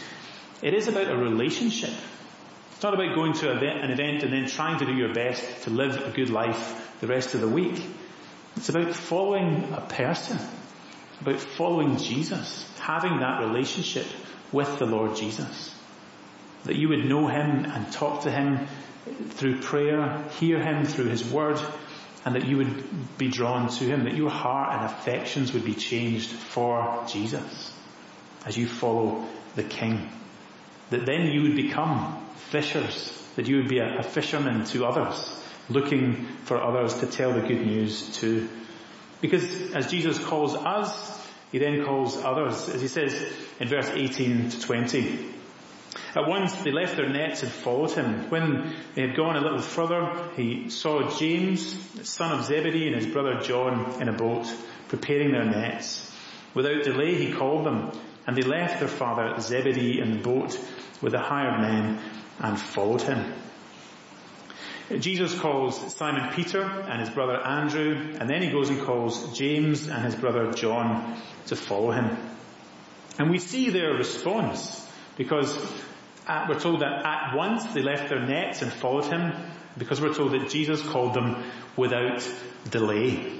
it 0.61 0.73
is 0.73 0.87
about 0.87 1.07
a 1.07 1.17
relationship. 1.17 1.93
It's 2.71 2.81
not 2.81 2.93
about 2.93 3.13
going 3.13 3.33
to 3.33 3.51
an 3.51 3.91
event 3.91 4.23
and 4.23 4.33
then 4.33 4.47
trying 4.47 4.79
to 4.79 4.85
do 4.85 4.95
your 4.95 5.13
best 5.13 5.63
to 5.63 5.69
live 5.69 5.97
a 5.97 6.11
good 6.11 6.29
life 6.29 6.97
the 7.01 7.07
rest 7.07 7.35
of 7.35 7.41
the 7.41 7.47
week. 7.47 7.83
It's 8.55 8.69
about 8.69 8.95
following 8.95 9.71
a 9.73 9.81
person, 9.81 10.39
about 11.21 11.39
following 11.39 11.97
Jesus, 11.97 12.67
having 12.79 13.19
that 13.19 13.41
relationship 13.41 14.07
with 14.51 14.79
the 14.79 14.85
Lord 14.85 15.15
Jesus. 15.15 15.73
That 16.65 16.75
you 16.75 16.89
would 16.89 17.05
know 17.05 17.27
Him 17.27 17.65
and 17.65 17.91
talk 17.91 18.23
to 18.23 18.31
Him 18.31 18.67
through 19.29 19.61
prayer, 19.61 20.23
hear 20.39 20.59
Him 20.61 20.85
through 20.85 21.05
His 21.05 21.23
Word, 21.23 21.59
and 22.25 22.35
that 22.35 22.45
you 22.45 22.57
would 22.57 23.17
be 23.17 23.29
drawn 23.29 23.69
to 23.69 23.83
Him, 23.83 24.03
that 24.03 24.15
your 24.15 24.29
heart 24.29 24.73
and 24.73 24.85
affections 24.85 25.53
would 25.53 25.65
be 25.65 25.73
changed 25.73 26.29
for 26.29 27.03
Jesus 27.07 27.71
as 28.45 28.57
you 28.57 28.67
follow 28.67 29.25
the 29.55 29.63
King. 29.63 30.09
That 30.89 31.05
then 31.05 31.27
you 31.27 31.43
would 31.43 31.55
become 31.55 32.23
fishers, 32.49 33.17
that 33.35 33.47
you 33.47 33.57
would 33.57 33.69
be 33.69 33.79
a, 33.79 34.03
fisherman 34.03 34.65
to 34.65 34.85
others, 34.85 35.41
looking 35.69 36.27
for 36.43 36.61
others 36.61 36.95
to 36.95 37.05
tell 37.05 37.33
the 37.33 37.41
good 37.41 37.65
news 37.65 38.17
to. 38.17 38.49
Because 39.21 39.71
as 39.73 39.89
Jesus 39.89 40.19
calls 40.19 40.55
us, 40.55 41.19
He 41.51 41.59
then 41.59 41.85
calls 41.85 42.17
others, 42.17 42.67
as 42.69 42.81
He 42.81 42.87
says 42.87 43.13
in 43.59 43.67
verse 43.67 43.89
18 43.89 44.49
to 44.49 44.61
20. 44.61 45.31
At 46.13 46.27
once 46.27 46.53
they 46.55 46.71
left 46.71 46.97
their 46.97 47.09
nets 47.09 47.43
and 47.43 47.51
followed 47.51 47.91
him. 47.91 48.29
When 48.29 48.75
they 48.95 49.07
had 49.07 49.15
gone 49.15 49.37
a 49.37 49.41
little 49.41 49.61
further, 49.61 50.29
he 50.35 50.69
saw 50.69 51.17
James, 51.17 51.77
son 52.03 52.37
of 52.37 52.45
Zebedee, 52.45 52.87
and 52.87 52.95
his 52.95 53.07
brother 53.07 53.39
John 53.41 54.01
in 54.01 54.09
a 54.09 54.13
boat, 54.13 54.45
preparing 54.89 55.31
their 55.31 55.45
nets. 55.45 56.11
Without 56.53 56.83
delay 56.83 57.15
he 57.15 57.31
called 57.31 57.65
them, 57.65 57.91
and 58.27 58.35
they 58.35 58.41
left 58.41 58.79
their 58.79 58.89
father 58.89 59.39
Zebedee 59.39 60.01
in 60.01 60.11
the 60.11 60.19
boat 60.19 60.59
with 61.01 61.13
the 61.13 61.19
hired 61.19 61.61
men 61.61 61.99
and 62.39 62.59
followed 62.59 63.01
him. 63.01 63.33
Jesus 64.99 65.37
calls 65.37 65.95
Simon 65.95 66.33
Peter 66.33 66.61
and 66.61 66.99
his 66.99 67.09
brother 67.09 67.37
Andrew, 67.37 68.15
and 68.19 68.29
then 68.29 68.41
he 68.41 68.49
goes 68.49 68.69
and 68.69 68.81
calls 68.81 69.37
James 69.37 69.87
and 69.87 70.03
his 70.03 70.15
brother 70.15 70.51
John 70.51 71.21
to 71.47 71.55
follow 71.55 71.91
him. 71.91 72.17
And 73.19 73.29
we 73.29 73.39
see 73.39 73.69
their 73.69 73.93
response 73.93 74.87
because 75.17 75.55
uh, 76.27 76.45
we're 76.49 76.59
told 76.59 76.81
that 76.81 77.05
at 77.05 77.35
once 77.35 77.65
they 77.73 77.81
left 77.81 78.09
their 78.09 78.25
nets 78.25 78.61
and 78.61 78.71
followed 78.71 79.05
him 79.05 79.33
because 79.77 80.01
we're 80.01 80.13
told 80.13 80.31
that 80.33 80.49
Jesus 80.49 80.81
called 80.81 81.13
them 81.13 81.43
without 81.75 82.27
delay. 82.69 83.39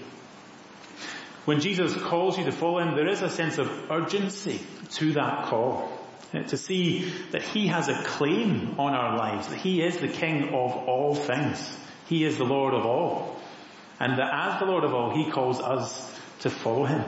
When 1.46 1.60
Jesus 1.60 1.94
calls 1.96 2.38
you 2.38 2.46
to 2.46 2.52
follow 2.52 2.80
him, 2.80 2.96
there 2.96 3.08
is 3.10 3.22
a 3.22 3.30
sense 3.30 3.58
of 3.58 3.68
urgency 3.90 4.60
to 4.92 5.14
that 5.14 5.46
call. 5.46 6.01
To 6.32 6.58
see 6.58 7.12
that 7.32 7.42
he 7.42 7.68
has 7.68 7.90
a 7.90 8.04
claim 8.04 8.76
on 8.80 8.94
our 8.94 9.18
lives, 9.18 9.48
that 9.50 9.58
he 9.58 9.82
is 9.82 9.98
the 9.98 10.08
king 10.08 10.50
of 10.50 10.72
all 10.88 11.14
things. 11.14 11.78
He 12.08 12.24
is 12.24 12.38
the 12.38 12.46
Lord 12.46 12.74
of 12.74 12.86
all. 12.86 13.40
And 14.00 14.18
that 14.18 14.34
as 14.34 14.60
the 14.60 14.66
Lord 14.66 14.84
of 14.84 14.94
all, 14.94 15.14
he 15.14 15.30
calls 15.30 15.60
us 15.60 16.20
to 16.40 16.50
follow 16.50 16.86
him. 16.86 17.04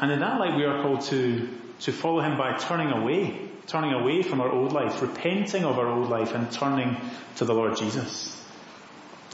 And 0.00 0.10
in 0.10 0.20
that 0.20 0.40
light, 0.40 0.56
we 0.56 0.64
are 0.64 0.82
called 0.82 1.02
to, 1.02 1.48
to 1.80 1.92
follow 1.92 2.20
him 2.20 2.36
by 2.36 2.56
turning 2.58 2.90
away, 2.90 3.48
turning 3.68 3.92
away 3.92 4.22
from 4.22 4.40
our 4.40 4.50
old 4.50 4.72
life, 4.72 5.00
repenting 5.00 5.64
of 5.64 5.78
our 5.78 5.86
old 5.86 6.08
life 6.08 6.34
and 6.34 6.50
turning 6.50 6.96
to 7.36 7.44
the 7.44 7.54
Lord 7.54 7.76
Jesus. 7.76 8.36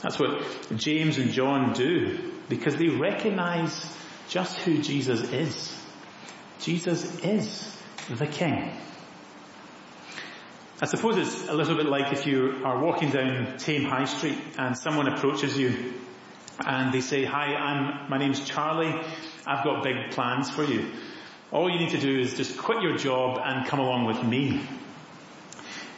That's 0.03 0.19
what 0.19 0.43
James 0.77 1.19
and 1.19 1.33
John 1.33 1.73
do 1.73 2.33
because 2.49 2.77
they 2.77 2.89
recognize 2.89 3.93
just 4.29 4.59
who 4.59 4.79
Jesus 4.83 5.23
is. 5.33 5.75
Jesus 6.61 7.19
is 7.21 7.77
the 8.11 8.27
King. 8.27 8.71
I 10.81 10.87
suppose 10.87 11.17
it's 11.17 11.49
a 11.49 11.55
little 11.55 11.77
bit 11.77 11.87
like 11.87 12.13
if 12.13 12.27
you 12.27 12.63
are 12.65 12.79
walking 12.81 13.11
down 13.11 13.59
Thame 13.59 13.85
High 13.85 14.05
Street 14.05 14.39
and 14.57 14.77
someone 14.77 15.09
approaches 15.09 15.57
you 15.59 15.95
and 16.65 16.93
they 16.93 17.01
say, 17.01 17.25
hi, 17.25 17.55
I'm, 17.55 18.11
my 18.11 18.19
name's 18.19 18.45
Charlie. 18.45 18.95
I've 19.47 19.65
got 19.65 19.83
big 19.83 20.11
plans 20.11 20.51
for 20.51 20.65
you. 20.65 20.91
All 21.51 21.71
you 21.71 21.79
need 21.79 21.91
to 21.91 22.01
do 22.01 22.19
is 22.19 22.35
just 22.35 22.59
quit 22.59 22.83
your 22.83 22.97
job 22.97 23.41
and 23.43 23.67
come 23.67 23.81
along 23.81 24.07
with 24.07 24.23
me. 24.23 24.61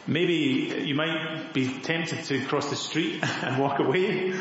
Maybe 0.07 0.83
you 0.85 0.95
might 0.95 1.53
be 1.53 1.79
tempted 1.81 2.23
to 2.25 2.45
cross 2.45 2.69
the 2.69 2.75
street 2.75 3.19
and 3.43 3.59
walk 3.59 3.79
away, 3.79 4.33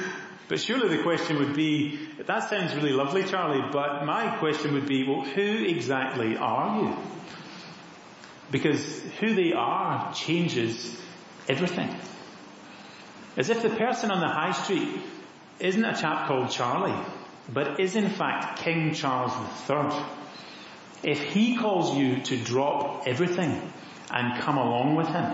but 0.50 0.58
surely 0.60 0.96
the 0.96 1.02
question 1.04 1.38
would 1.38 1.54
be, 1.54 1.96
that 2.26 2.50
sounds 2.50 2.74
really 2.74 2.90
lovely 2.90 3.22
Charlie, 3.22 3.62
but 3.70 4.04
my 4.04 4.36
question 4.38 4.74
would 4.74 4.86
be, 4.86 5.06
well 5.06 5.22
who 5.22 5.64
exactly 5.64 6.36
are 6.36 6.82
you? 6.82 6.96
Because 8.50 9.00
who 9.20 9.32
they 9.32 9.52
are 9.52 10.12
changes 10.12 11.00
everything. 11.48 11.96
As 13.36 13.48
if 13.48 13.62
the 13.62 13.70
person 13.70 14.10
on 14.10 14.18
the 14.18 14.26
high 14.26 14.50
street 14.50 14.88
isn't 15.60 15.84
a 15.84 15.94
chap 15.94 16.26
called 16.26 16.50
Charlie, 16.50 16.98
but 17.48 17.78
is 17.78 17.94
in 17.94 18.10
fact 18.10 18.58
King 18.58 18.92
Charles 18.92 19.32
III. 19.70 20.02
If 21.04 21.22
he 21.22 21.58
calls 21.58 21.96
you 21.96 22.22
to 22.22 22.36
drop 22.36 23.06
everything 23.06 23.72
and 24.10 24.42
come 24.42 24.58
along 24.58 24.96
with 24.96 25.06
him, 25.06 25.32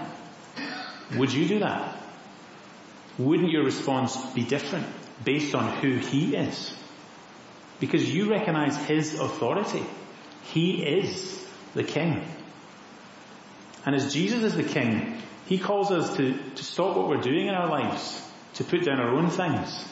would 1.19 1.33
you 1.33 1.49
do 1.49 1.61
that? 1.61 2.03
Wouldn't 3.19 3.51
your 3.51 3.65
response 3.65 4.15
be 4.35 4.45
different 4.45 4.87
based 5.25 5.55
on 5.55 5.77
who 5.79 5.97
he 5.97 6.37
is? 6.37 6.75
Because 7.81 8.13
you 8.13 8.31
recognize 8.31 8.77
his 8.77 9.19
authority. 9.19 9.85
He 10.45 10.83
is 10.83 11.45
the 11.75 11.85
king. 11.85 12.25
And 13.85 13.95
as 13.95 14.13
Jesus 14.13 14.43
is 14.43 14.57
the 14.57 14.63
king, 14.63 15.21
he 15.47 15.59
calls 15.59 15.91
us 15.91 16.17
to, 16.17 16.37
to 16.55 16.65
stop 16.65 16.97
what 16.97 17.09
we're 17.09 17.21
doing 17.21 17.47
in 17.47 17.55
our 17.55 17.69
lives, 17.69 18.23
to 18.55 18.65
put 18.65 18.85
down 18.85 18.99
our 18.99 19.15
own 19.15 19.31
things, 19.31 19.87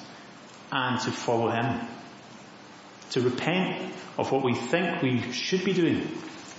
and 0.72 1.00
to 1.02 1.10
follow 1.10 1.50
him 1.50 1.86
to 3.14 3.20
repent 3.20 3.92
of 4.18 4.32
what 4.32 4.42
we 4.42 4.54
think 4.54 5.00
we 5.00 5.30
should 5.30 5.64
be 5.64 5.72
doing 5.72 6.08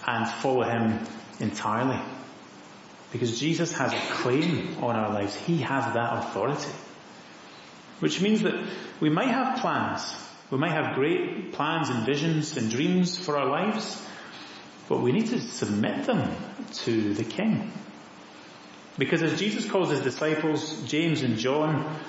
and 0.08 0.28
follow 0.28 0.64
Him 0.64 1.06
entirely. 1.42 2.00
Because 3.12 3.40
Jesus 3.40 3.74
has 3.74 3.92
a 3.92 4.00
claim 4.14 4.78
on 4.82 4.96
our 4.96 5.14
lives. 5.14 5.36
He 5.36 5.58
has 5.58 5.94
that 5.94 6.18
authority. 6.20 6.72
Which 8.00 8.22
means 8.22 8.42
that 8.42 8.56
we 9.00 9.10
might 9.10 9.30
have 9.30 9.60
plans. 9.60 10.02
We 10.52 10.58
might 10.58 10.72
have 10.72 10.96
great 10.96 11.54
plans 11.54 11.90
and 11.90 12.06
visions 12.06 12.56
and 12.58 12.70
dreams 12.70 13.18
for 13.18 13.38
our 13.38 13.48
lives, 13.48 14.02
but 14.88 15.02
we 15.02 15.12
need 15.12 15.28
to 15.28 15.40
submit 15.40 16.06
them 16.06 16.36
to 16.84 17.14
the 17.14 17.24
King. 17.24 17.72
Because 18.98 19.22
as 19.24 19.40
Jesus 19.40 19.70
calls 19.70 19.90
his 19.90 20.02
disciples, 20.02 20.84
James 20.84 21.22
and 21.22 21.38
John, 21.38 22.00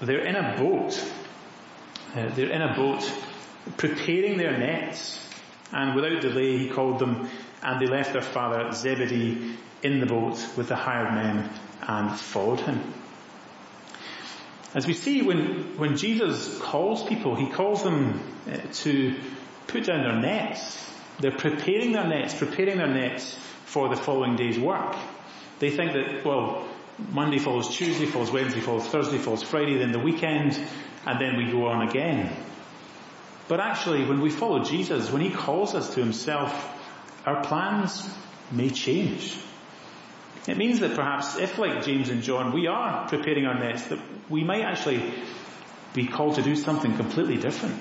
they're 0.00 0.24
in 0.24 0.36
a 0.36 0.56
boat. 0.56 1.02
Uh, 2.14 2.28
they're 2.34 2.50
in 2.50 2.62
a 2.62 2.76
boat 2.76 3.10
preparing 3.76 4.38
their 4.38 4.56
nets. 4.58 5.24
And 5.72 5.94
without 5.94 6.20
delay 6.20 6.58
he 6.58 6.68
called 6.68 6.98
them 6.98 7.28
and 7.62 7.80
they 7.80 7.86
left 7.86 8.12
their 8.12 8.22
father 8.22 8.70
Zebedee 8.72 9.56
in 9.82 10.00
the 10.00 10.06
boat 10.06 10.38
with 10.56 10.68
the 10.68 10.76
hired 10.76 11.12
men 11.14 11.50
and 11.82 12.18
followed 12.18 12.60
him. 12.60 12.94
As 14.74 14.86
we 14.86 14.92
see 14.92 15.22
when, 15.22 15.78
when 15.78 15.96
Jesus 15.96 16.58
calls 16.58 17.02
people, 17.02 17.34
he 17.34 17.48
calls 17.48 17.82
them 17.82 18.20
uh, 18.46 18.58
to 18.72 19.16
put 19.66 19.86
down 19.86 20.02
their 20.02 20.20
nets. 20.20 20.92
They're 21.20 21.36
preparing 21.36 21.92
their 21.92 22.06
nets, 22.06 22.34
preparing 22.34 22.76
their 22.76 22.88
nets 22.88 23.36
for 23.64 23.88
the 23.88 23.96
following 23.96 24.36
day's 24.36 24.58
work. 24.58 24.94
They 25.58 25.70
think 25.70 25.92
that, 25.92 26.24
well, 26.24 26.68
Monday 27.10 27.38
falls 27.38 27.76
Tuesday, 27.76 28.06
falls 28.06 28.30
Wednesday, 28.30 28.60
falls 28.60 28.86
Thursday, 28.86 29.18
falls 29.18 29.42
Friday, 29.42 29.78
then 29.78 29.92
the 29.92 29.98
weekend, 29.98 30.58
and 31.06 31.20
then 31.20 31.36
we 31.36 31.50
go 31.50 31.66
on 31.66 31.88
again. 31.88 32.30
But 33.48 33.60
actually, 33.60 34.04
when 34.04 34.20
we 34.20 34.30
follow 34.30 34.62
Jesus, 34.62 35.10
when 35.10 35.22
He 35.22 35.30
calls 35.30 35.74
us 35.74 35.94
to 35.94 36.00
Himself, 36.00 36.52
our 37.24 37.42
plans 37.42 38.08
may 38.52 38.68
change. 38.68 39.38
It 40.48 40.56
means 40.56 40.80
that 40.80 40.94
perhaps 40.94 41.36
if 41.36 41.58
like 41.58 41.84
James 41.84 42.08
and 42.08 42.22
John, 42.22 42.54
we 42.54 42.66
are 42.66 43.06
preparing 43.06 43.44
our 43.44 43.58
nets, 43.58 43.86
that 43.88 43.98
we 44.30 44.44
might 44.44 44.62
actually 44.62 45.12
be 45.92 46.06
called 46.06 46.36
to 46.36 46.42
do 46.42 46.56
something 46.56 46.96
completely 46.96 47.36
different 47.36 47.78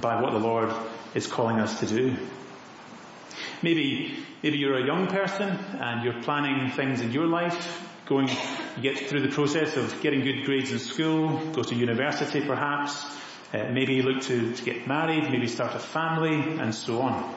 by 0.00 0.20
what 0.20 0.32
the 0.32 0.38
Lord 0.38 0.70
is 1.14 1.26
calling 1.26 1.58
us 1.58 1.80
to 1.80 1.86
do. 1.86 2.16
Maybe, 3.62 4.18
maybe 4.42 4.58
you're 4.58 4.78
a 4.78 4.86
young 4.86 5.06
person 5.06 5.48
and 5.48 6.04
you're 6.04 6.22
planning 6.22 6.70
things 6.72 7.00
in 7.00 7.10
your 7.12 7.26
life, 7.26 7.88
going, 8.04 8.28
you 8.28 8.82
get 8.82 8.98
through 9.08 9.22
the 9.22 9.34
process 9.34 9.78
of 9.78 10.02
getting 10.02 10.20
good 10.20 10.44
grades 10.44 10.72
in 10.72 10.78
school, 10.78 11.38
go 11.52 11.62
to 11.62 11.74
university 11.74 12.40
perhaps, 12.42 13.02
uh, 13.54 13.70
maybe 13.72 14.02
look 14.02 14.22
to, 14.22 14.52
to 14.54 14.62
get 14.62 14.86
married, 14.86 15.30
maybe 15.30 15.46
start 15.46 15.74
a 15.74 15.78
family, 15.78 16.34
and 16.34 16.74
so 16.74 17.00
on. 17.00 17.34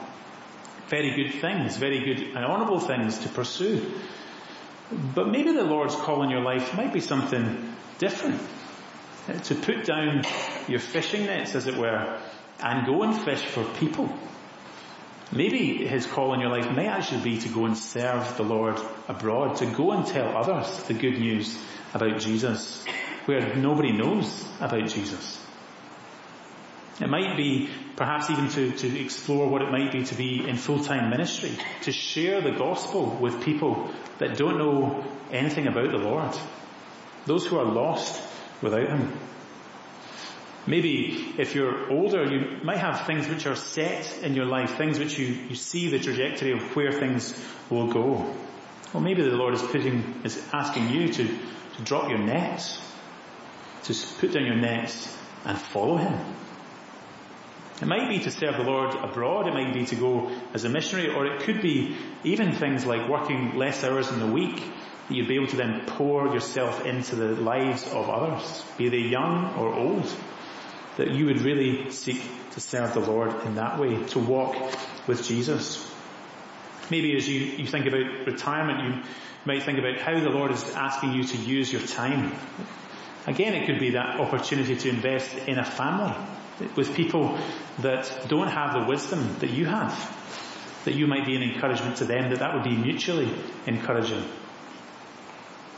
very 0.88 1.14
good 1.14 1.40
things, 1.40 1.76
very 1.76 2.00
good 2.00 2.20
and 2.36 2.44
honourable 2.44 2.80
things 2.80 3.18
to 3.20 3.28
pursue. 3.28 3.80
But 4.90 5.28
maybe 5.28 5.52
the 5.52 5.64
Lord's 5.64 5.94
call 5.94 6.22
in 6.22 6.30
your 6.30 6.42
life 6.42 6.74
might 6.74 6.92
be 6.92 7.00
something 7.00 7.74
different. 7.98 8.40
To 9.44 9.54
put 9.54 9.84
down 9.84 10.24
your 10.68 10.80
fishing 10.80 11.24
nets, 11.24 11.54
as 11.54 11.66
it 11.66 11.76
were, 11.76 12.20
and 12.62 12.86
go 12.86 13.02
and 13.02 13.18
fish 13.18 13.42
for 13.42 13.64
people. 13.78 14.12
Maybe 15.32 15.86
his 15.86 16.06
call 16.06 16.34
in 16.34 16.40
your 16.40 16.50
life 16.50 16.70
may 16.76 16.86
actually 16.86 17.22
be 17.22 17.38
to 17.40 17.48
go 17.48 17.64
and 17.64 17.76
serve 17.76 18.36
the 18.36 18.42
Lord 18.42 18.78
abroad, 19.08 19.56
to 19.56 19.66
go 19.66 19.92
and 19.92 20.06
tell 20.06 20.36
others 20.36 20.82
the 20.84 20.94
good 20.94 21.18
news 21.18 21.58
about 21.94 22.20
Jesus, 22.20 22.84
where 23.24 23.56
nobody 23.56 23.92
knows 23.92 24.44
about 24.60 24.86
Jesus. 24.88 25.42
It 27.00 27.08
might 27.08 27.36
be 27.36 27.70
perhaps 27.96 28.30
even 28.30 28.48
to, 28.48 28.72
to 28.72 29.00
explore 29.00 29.48
what 29.48 29.62
it 29.62 29.70
might 29.70 29.92
be 29.92 30.04
to 30.04 30.14
be 30.14 30.48
in 30.48 30.56
full-time 30.56 31.10
ministry, 31.10 31.52
to 31.82 31.92
share 31.92 32.40
the 32.40 32.50
gospel 32.50 33.06
with 33.20 33.42
people 33.44 33.90
that 34.18 34.36
don't 34.36 34.58
know 34.58 35.04
anything 35.30 35.66
about 35.66 35.90
the 35.90 35.98
Lord. 35.98 36.36
Those 37.26 37.46
who 37.46 37.58
are 37.58 37.64
lost 37.64 38.20
without 38.60 38.88
Him. 38.88 39.12
Maybe 40.66 41.34
if 41.38 41.54
you're 41.54 41.90
older, 41.90 42.24
you 42.24 42.64
might 42.64 42.78
have 42.78 43.06
things 43.06 43.28
which 43.28 43.46
are 43.46 43.56
set 43.56 44.22
in 44.22 44.34
your 44.34 44.46
life, 44.46 44.76
things 44.76 44.98
which 44.98 45.18
you, 45.18 45.26
you 45.26 45.54
see 45.54 45.88
the 45.88 45.98
trajectory 45.98 46.52
of 46.52 46.74
where 46.74 46.90
things 46.90 47.38
will 47.68 47.92
go. 47.92 48.34
Well, 48.92 49.02
maybe 49.02 49.22
the 49.22 49.36
Lord 49.36 49.54
is 49.54 49.62
putting, 49.62 50.22
is 50.24 50.40
asking 50.52 50.88
you 50.90 51.12
to, 51.12 51.26
to 51.26 51.82
drop 51.82 52.08
your 52.08 52.18
nets, 52.18 52.80
to 53.84 53.94
put 54.18 54.32
down 54.32 54.46
your 54.46 54.56
nets 54.56 55.14
and 55.44 55.58
follow 55.58 55.96
Him. 55.96 56.18
It 57.80 57.86
might 57.86 58.08
be 58.08 58.20
to 58.20 58.30
serve 58.30 58.56
the 58.56 58.62
Lord 58.62 58.94
abroad, 58.94 59.48
it 59.48 59.54
might 59.54 59.74
be 59.74 59.84
to 59.86 59.96
go 59.96 60.30
as 60.52 60.64
a 60.64 60.68
missionary, 60.68 61.10
or 61.10 61.26
it 61.26 61.42
could 61.42 61.60
be 61.60 61.96
even 62.22 62.52
things 62.52 62.86
like 62.86 63.08
working 63.08 63.56
less 63.56 63.82
hours 63.82 64.10
in 64.10 64.20
the 64.20 64.26
week, 64.26 64.56
that 65.08 65.14
you'd 65.14 65.28
be 65.28 65.34
able 65.34 65.48
to 65.48 65.56
then 65.56 65.82
pour 65.86 66.32
yourself 66.32 66.86
into 66.86 67.16
the 67.16 67.34
lives 67.34 67.84
of 67.88 68.08
others, 68.08 68.64
be 68.78 68.88
they 68.88 68.98
young 68.98 69.54
or 69.56 69.74
old 69.74 70.10
that 70.96 71.10
you 71.10 71.26
would 71.26 71.40
really 71.40 71.90
seek 71.90 72.22
to 72.52 72.60
serve 72.60 72.94
the 72.94 73.00
Lord 73.00 73.44
in 73.44 73.56
that 73.56 73.80
way, 73.80 74.02
to 74.08 74.18
walk 74.18 74.54
with 75.08 75.26
Jesus. 75.26 75.90
Maybe 76.90 77.16
as 77.16 77.28
you, 77.28 77.40
you 77.40 77.66
think 77.66 77.86
about 77.86 78.26
retirement, 78.26 78.80
you 78.80 79.02
might 79.44 79.62
think 79.64 79.78
about 79.78 79.98
how 79.98 80.18
the 80.20 80.30
Lord 80.30 80.52
is 80.52 80.62
asking 80.74 81.14
you 81.14 81.24
to 81.24 81.36
use 81.36 81.72
your 81.72 81.82
time. 81.82 82.32
Again, 83.26 83.54
it 83.54 83.66
could 83.66 83.80
be 83.80 83.90
that 83.90 84.20
opportunity 84.20 84.76
to 84.76 84.88
invest 84.88 85.34
in 85.48 85.58
a 85.58 85.64
family 85.64 86.14
with 86.76 86.94
people 86.94 87.38
that 87.80 88.26
don't 88.28 88.48
have 88.48 88.74
the 88.74 88.88
wisdom 88.88 89.36
that 89.40 89.50
you 89.50 89.66
have, 89.66 89.92
that 90.84 90.94
you 90.94 91.06
might 91.06 91.26
be 91.26 91.34
an 91.34 91.42
encouragement 91.42 91.96
to 91.96 92.04
them, 92.04 92.30
that 92.30 92.38
that 92.38 92.54
would 92.54 92.64
be 92.64 92.76
mutually 92.76 93.32
encouraging. 93.66 94.24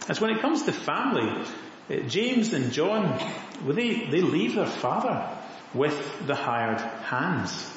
As 0.09 0.21
when 0.21 0.31
it 0.31 0.41
comes 0.41 0.63
to 0.65 0.73
family, 0.73 1.45
uh, 1.91 1.97
James 2.09 2.53
and 2.53 2.73
John, 2.73 3.19
well, 3.65 3.75
they, 3.75 4.07
they 4.07 4.21
leave 4.21 4.55
their 4.55 4.67
father 4.67 5.37
with 5.75 6.27
the 6.27 6.35
hired 6.35 6.81
hands. 6.81 7.73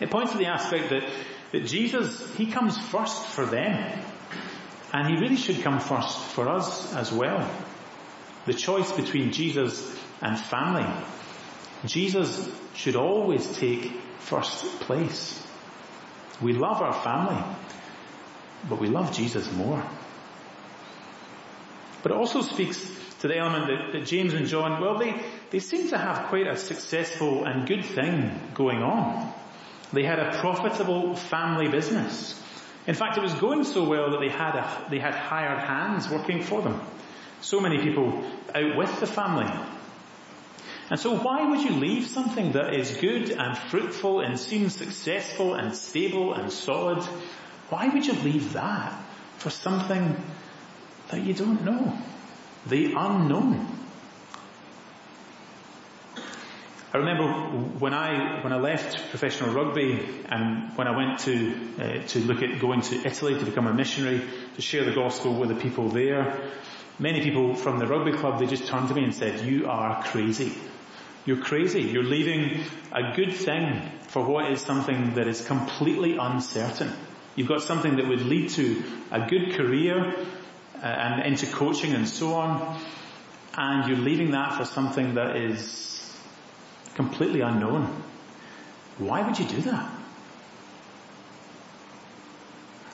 It 0.00 0.10
points 0.10 0.32
to 0.32 0.38
the 0.38 0.46
aspect 0.46 0.90
that, 0.90 1.04
that 1.52 1.66
Jesus, 1.66 2.34
He 2.34 2.46
comes 2.46 2.76
first 2.76 3.26
for 3.26 3.46
them. 3.46 4.04
And 4.92 5.08
He 5.08 5.20
really 5.20 5.36
should 5.36 5.62
come 5.62 5.80
first 5.80 6.18
for 6.18 6.48
us 6.48 6.94
as 6.94 7.12
well. 7.12 7.48
The 8.46 8.54
choice 8.54 8.92
between 8.92 9.32
Jesus 9.32 9.96
and 10.20 10.38
family. 10.38 10.86
Jesus 11.86 12.48
should 12.74 12.96
always 12.96 13.46
take 13.56 13.92
first 14.20 14.64
place. 14.80 15.44
We 16.40 16.52
love 16.52 16.80
our 16.80 16.92
family, 16.92 17.42
but 18.68 18.80
we 18.80 18.88
love 18.88 19.12
Jesus 19.12 19.50
more. 19.52 19.84
But 22.02 22.12
it 22.12 22.18
also 22.18 22.42
speaks 22.42 22.78
to 23.20 23.28
the 23.28 23.38
element 23.38 23.66
that, 23.66 23.92
that 23.98 24.06
James 24.06 24.34
and 24.34 24.46
John, 24.46 24.80
well, 24.80 24.98
they, 24.98 25.14
they 25.50 25.60
seem 25.60 25.88
to 25.88 25.98
have 25.98 26.28
quite 26.28 26.46
a 26.46 26.56
successful 26.56 27.44
and 27.44 27.66
good 27.66 27.84
thing 27.84 28.40
going 28.54 28.82
on. 28.82 29.32
They 29.92 30.04
had 30.04 30.18
a 30.18 30.38
profitable 30.40 31.14
family 31.14 31.68
business. 31.68 32.40
In 32.86 32.94
fact, 32.94 33.16
it 33.16 33.22
was 33.22 33.34
going 33.34 33.64
so 33.64 33.84
well 33.84 34.10
that 34.10 34.20
they 34.20 34.30
had 34.30 34.56
a, 34.56 34.86
they 34.90 34.98
had 34.98 35.14
hired 35.14 35.60
hands 35.60 36.08
working 36.08 36.42
for 36.42 36.62
them. 36.62 36.80
So 37.40 37.60
many 37.60 37.78
people 37.78 38.24
out 38.54 38.76
with 38.76 39.00
the 39.00 39.06
family. 39.06 39.52
And 40.92 41.00
so 41.00 41.16
why 41.16 41.48
would 41.48 41.62
you 41.62 41.70
leave 41.70 42.06
something 42.06 42.52
that 42.52 42.74
is 42.74 42.98
good 42.98 43.30
and 43.30 43.56
fruitful 43.56 44.20
and 44.20 44.38
seems 44.38 44.76
successful 44.76 45.54
and 45.54 45.74
stable 45.74 46.34
and 46.34 46.52
solid? 46.52 47.02
Why 47.70 47.88
would 47.88 48.04
you 48.04 48.12
leave 48.12 48.52
that 48.52 48.92
for 49.38 49.48
something 49.48 50.14
that 51.08 51.22
you 51.22 51.32
don't 51.32 51.64
know? 51.64 51.96
the 52.66 52.94
unknown. 52.96 53.66
I 56.94 56.98
remember 56.98 57.26
when 57.78 57.94
I 57.94 58.42
when 58.44 58.52
I 58.52 58.56
left 58.56 59.10
professional 59.10 59.54
rugby 59.54 60.06
and 60.28 60.76
when 60.76 60.86
I 60.86 60.96
went 60.96 61.20
to 61.20 61.54
uh, 61.80 62.06
to 62.08 62.18
look 62.20 62.42
at 62.42 62.60
going 62.60 62.82
to 62.82 63.06
Italy 63.06 63.38
to 63.38 63.44
become 63.44 63.66
a 63.66 63.72
missionary 63.72 64.22
to 64.56 64.62
share 64.62 64.84
the 64.84 64.94
gospel 64.94 65.34
with 65.34 65.48
the 65.48 65.54
people 65.54 65.88
there. 65.88 66.50
Many 66.98 67.22
people 67.22 67.54
from 67.54 67.78
the 67.78 67.86
rugby 67.86 68.12
club 68.12 68.38
they 68.38 68.46
just 68.46 68.66
turned 68.66 68.88
to 68.88 68.94
me 68.94 69.04
and 69.04 69.14
said, 69.14 69.40
"You 69.40 69.68
are 69.68 70.02
crazy. 70.04 70.52
You're 71.24 71.42
crazy. 71.42 71.82
You're 71.82 72.02
leaving 72.02 72.64
a 72.90 73.14
good 73.14 73.34
thing 73.34 73.80
for 74.08 74.24
what 74.24 74.50
is 74.50 74.60
something 74.60 75.14
that 75.14 75.28
is 75.28 75.46
completely 75.46 76.16
uncertain. 76.16 76.92
You've 77.36 77.48
got 77.48 77.62
something 77.62 77.96
that 77.96 78.06
would 78.06 78.22
lead 78.22 78.50
to 78.50 78.82
a 79.10 79.26
good 79.28 79.54
career, 79.54 80.14
uh, 80.82 80.86
and 80.86 81.26
into 81.26 81.46
coaching 81.46 81.94
and 81.94 82.08
so 82.08 82.34
on, 82.34 82.80
and 83.56 83.88
you're 83.88 84.04
leaving 84.04 84.32
that 84.32 84.54
for 84.54 84.64
something 84.64 85.14
that 85.14 85.36
is 85.36 86.12
completely 86.94 87.40
unknown. 87.40 88.02
Why 88.98 89.22
would 89.22 89.38
you 89.38 89.46
do 89.46 89.60
that? 89.62 89.90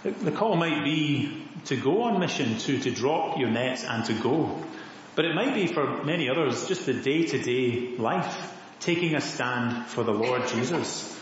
The 0.02 0.32
call 0.32 0.56
might 0.56 0.84
be 0.84 1.44
to 1.66 1.76
go 1.76 2.02
on 2.02 2.20
mission, 2.20 2.58
to, 2.58 2.78
to 2.78 2.90
drop 2.90 3.38
your 3.38 3.48
nets 3.50 3.84
and 3.84 4.04
to 4.04 4.12
go. 4.14 4.62
But 5.18 5.24
it 5.24 5.34
might 5.34 5.52
be 5.52 5.66
for 5.66 6.04
many 6.04 6.30
others 6.30 6.68
just 6.68 6.86
the 6.86 6.94
day 6.94 7.24
to 7.24 7.42
day 7.42 7.96
life, 7.96 8.54
taking 8.78 9.16
a 9.16 9.20
stand 9.20 9.86
for 9.86 10.04
the 10.04 10.12
Lord 10.12 10.46
Jesus. 10.46 11.12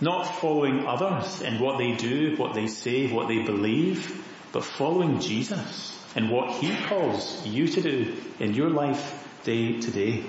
Not 0.00 0.24
following 0.24 0.84
others 0.84 1.40
in 1.40 1.60
what 1.60 1.78
they 1.78 1.92
do, 1.92 2.34
what 2.36 2.54
they 2.54 2.66
say, 2.66 3.06
what 3.06 3.28
they 3.28 3.40
believe, 3.44 4.20
but 4.50 4.64
following 4.64 5.20
Jesus 5.20 5.96
and 6.16 6.28
what 6.28 6.56
He 6.56 6.76
calls 6.86 7.46
you 7.46 7.68
to 7.68 7.80
do 7.80 8.16
in 8.40 8.52
your 8.52 8.70
life 8.70 9.24
day 9.44 9.80
to 9.80 9.90
day. 9.92 10.24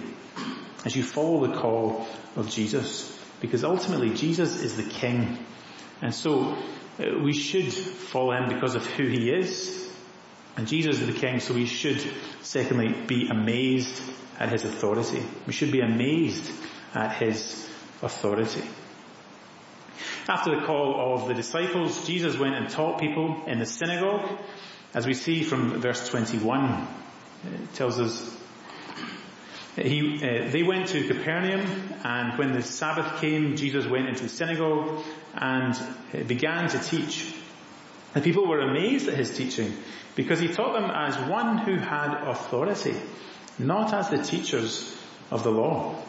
As 0.85 0.95
you 0.95 1.01
follow 1.01 1.47
the 1.47 1.59
call 1.59 2.07
of 2.35 2.51
Jesus. 2.51 3.19
Because 3.41 3.63
ultimately 3.63 4.13
Jesus 4.13 4.61
is 4.61 4.77
the 4.77 4.87
King. 4.87 5.43
And 6.03 6.13
so 6.13 6.55
uh, 6.99 7.17
we 7.23 7.33
should 7.33 7.73
follow 7.73 8.33
Him 8.33 8.47
because 8.53 8.75
of 8.75 8.85
who 8.85 9.07
He 9.07 9.31
is. 9.31 9.84
And 10.57 10.67
Jesus 10.67 11.01
is 11.01 11.07
the 11.07 11.13
King, 11.13 11.39
so 11.39 11.53
we 11.53 11.65
should 11.65 12.01
secondly 12.41 12.95
be 13.07 13.27
amazed 13.27 14.01
at 14.39 14.51
His 14.51 14.63
authority. 14.63 15.21
We 15.45 15.53
should 15.53 15.71
be 15.71 15.81
amazed 15.81 16.49
at 16.93 17.17
His 17.17 17.67
authority. 18.01 18.63
After 20.27 20.59
the 20.59 20.65
call 20.65 21.13
of 21.13 21.27
the 21.27 21.33
disciples, 21.33 22.07
Jesus 22.07 22.37
went 22.37 22.55
and 22.55 22.69
taught 22.69 22.99
people 22.99 23.43
in 23.47 23.59
the 23.59 23.65
synagogue, 23.65 24.39
as 24.93 25.05
we 25.05 25.13
see 25.13 25.43
from 25.43 25.79
verse 25.81 26.09
21. 26.09 26.87
It 27.43 27.73
tells 27.73 27.99
us 27.99 28.35
he, 29.75 30.15
uh, 30.17 30.49
they 30.49 30.63
went 30.63 30.87
to 30.89 31.05
Capernaum 31.05 31.93
and 32.03 32.39
when 32.39 32.53
the 32.53 32.61
Sabbath 32.61 33.19
came, 33.19 33.57
Jesus 33.57 33.85
went 33.85 34.07
into 34.07 34.23
the 34.23 34.29
synagogue 34.29 35.03
and 35.33 35.77
began 36.27 36.69
to 36.69 36.79
teach. 36.79 37.34
The 38.15 38.21
people 38.21 38.47
were 38.47 38.61
amazed 38.61 39.09
at 39.09 39.15
his 39.15 39.35
teaching 39.35 39.73
because 40.15 40.39
he 40.39 40.47
taught 40.47 40.73
them 40.73 40.89
as 40.89 41.17
one 41.29 41.57
who 41.57 41.75
had 41.75 42.13
authority, 42.27 42.95
not 43.59 43.93
as 43.93 44.09
the 44.09 44.23
teachers 44.23 44.97
of 45.29 45.43
the 45.43 45.51
law. 45.51 46.01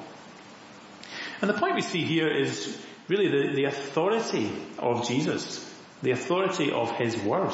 And 1.41 1.51
the 1.51 1.55
point 1.55 1.75
we 1.75 1.83
see 1.83 2.03
here 2.03 2.29
is 2.29 2.81
really 3.09 3.29
the, 3.29 3.55
the 3.57 3.65
authority 3.65 4.51
of 4.79 5.07
Jesus, 5.07 5.63
the 6.01 6.13
authority 6.13 6.71
of 6.71 6.93
His 6.93 7.17
Word. 7.17 7.53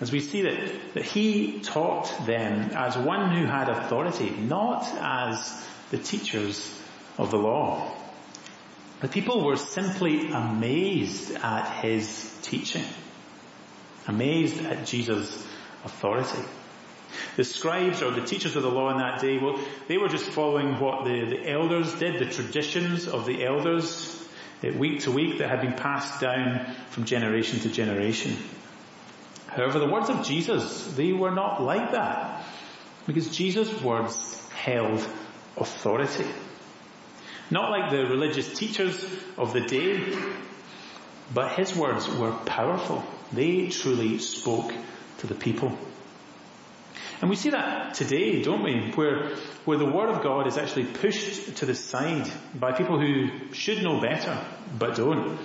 As 0.00 0.10
we 0.10 0.18
see 0.18 0.42
that, 0.42 0.94
that 0.94 1.04
He 1.04 1.60
taught 1.60 2.26
them 2.26 2.70
as 2.74 2.98
one 2.98 3.36
who 3.36 3.46
had 3.46 3.68
authority, 3.68 4.30
not 4.30 4.84
as 5.00 5.64
the 5.90 5.98
teachers 5.98 6.82
of 7.16 7.30
the 7.30 7.38
law. 7.38 7.94
The 9.00 9.08
people 9.08 9.44
were 9.44 9.56
simply 9.56 10.32
amazed 10.32 11.32
at 11.36 11.82
His 11.82 12.38
teaching, 12.42 12.84
amazed 14.06 14.64
at 14.64 14.86
Jesus' 14.86 15.46
authority. 15.84 16.42
The 17.36 17.44
scribes 17.44 18.02
or 18.02 18.10
the 18.10 18.24
teachers 18.24 18.56
of 18.56 18.62
the 18.62 18.70
law 18.70 18.90
in 18.90 18.98
that 18.98 19.20
day, 19.20 19.38
well, 19.38 19.58
they 19.88 19.98
were 19.98 20.08
just 20.08 20.30
following 20.30 20.80
what 20.80 21.04
the, 21.04 21.26
the 21.26 21.50
elders 21.50 21.94
did, 21.94 22.18
the 22.18 22.32
traditions 22.32 23.06
of 23.06 23.26
the 23.26 23.44
elders 23.44 24.28
uh, 24.64 24.72
week 24.72 25.00
to 25.00 25.10
week 25.10 25.38
that 25.38 25.50
had 25.50 25.60
been 25.60 25.74
passed 25.74 26.20
down 26.20 26.74
from 26.90 27.04
generation 27.04 27.60
to 27.60 27.68
generation. 27.68 28.36
However, 29.48 29.78
the 29.78 29.88
words 29.88 30.08
of 30.08 30.24
Jesus, 30.24 30.86
they 30.94 31.12
were 31.12 31.30
not 31.30 31.62
like 31.62 31.92
that. 31.92 32.44
Because 33.06 33.36
Jesus' 33.36 33.82
words 33.82 34.48
held 34.50 35.06
authority. 35.56 36.26
Not 37.50 37.70
like 37.70 37.90
the 37.90 38.06
religious 38.06 38.50
teachers 38.58 39.04
of 39.36 39.52
the 39.52 39.60
day, 39.60 40.16
but 41.34 41.52
his 41.52 41.76
words 41.76 42.08
were 42.08 42.32
powerful. 42.46 43.04
They 43.32 43.68
truly 43.68 44.18
spoke 44.18 44.72
to 45.18 45.26
the 45.26 45.34
people. 45.34 45.76
And 47.20 47.30
we 47.30 47.36
see 47.36 47.50
that 47.50 47.94
today, 47.94 48.42
don't 48.42 48.64
we? 48.64 48.90
Where, 48.96 49.36
where 49.64 49.78
the 49.78 49.86
Word 49.86 50.08
of 50.08 50.22
God 50.22 50.48
is 50.48 50.58
actually 50.58 50.86
pushed 50.86 51.56
to 51.58 51.66
the 51.66 51.74
side 51.74 52.28
by 52.52 52.72
people 52.72 52.98
who 52.98 53.52
should 53.52 53.82
know 53.82 54.00
better, 54.00 54.36
but 54.76 54.96
don't. 54.96 55.38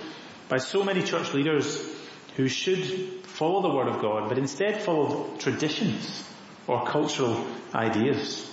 By 0.48 0.58
so 0.58 0.82
many 0.82 1.04
church 1.04 1.32
leaders 1.34 1.88
who 2.36 2.48
should 2.48 3.24
follow 3.26 3.62
the 3.62 3.74
Word 3.74 3.86
of 3.86 4.00
God, 4.00 4.28
but 4.28 4.38
instead 4.38 4.82
follow 4.82 5.36
traditions 5.38 6.24
or 6.66 6.84
cultural 6.84 7.46
ideas. 7.72 8.50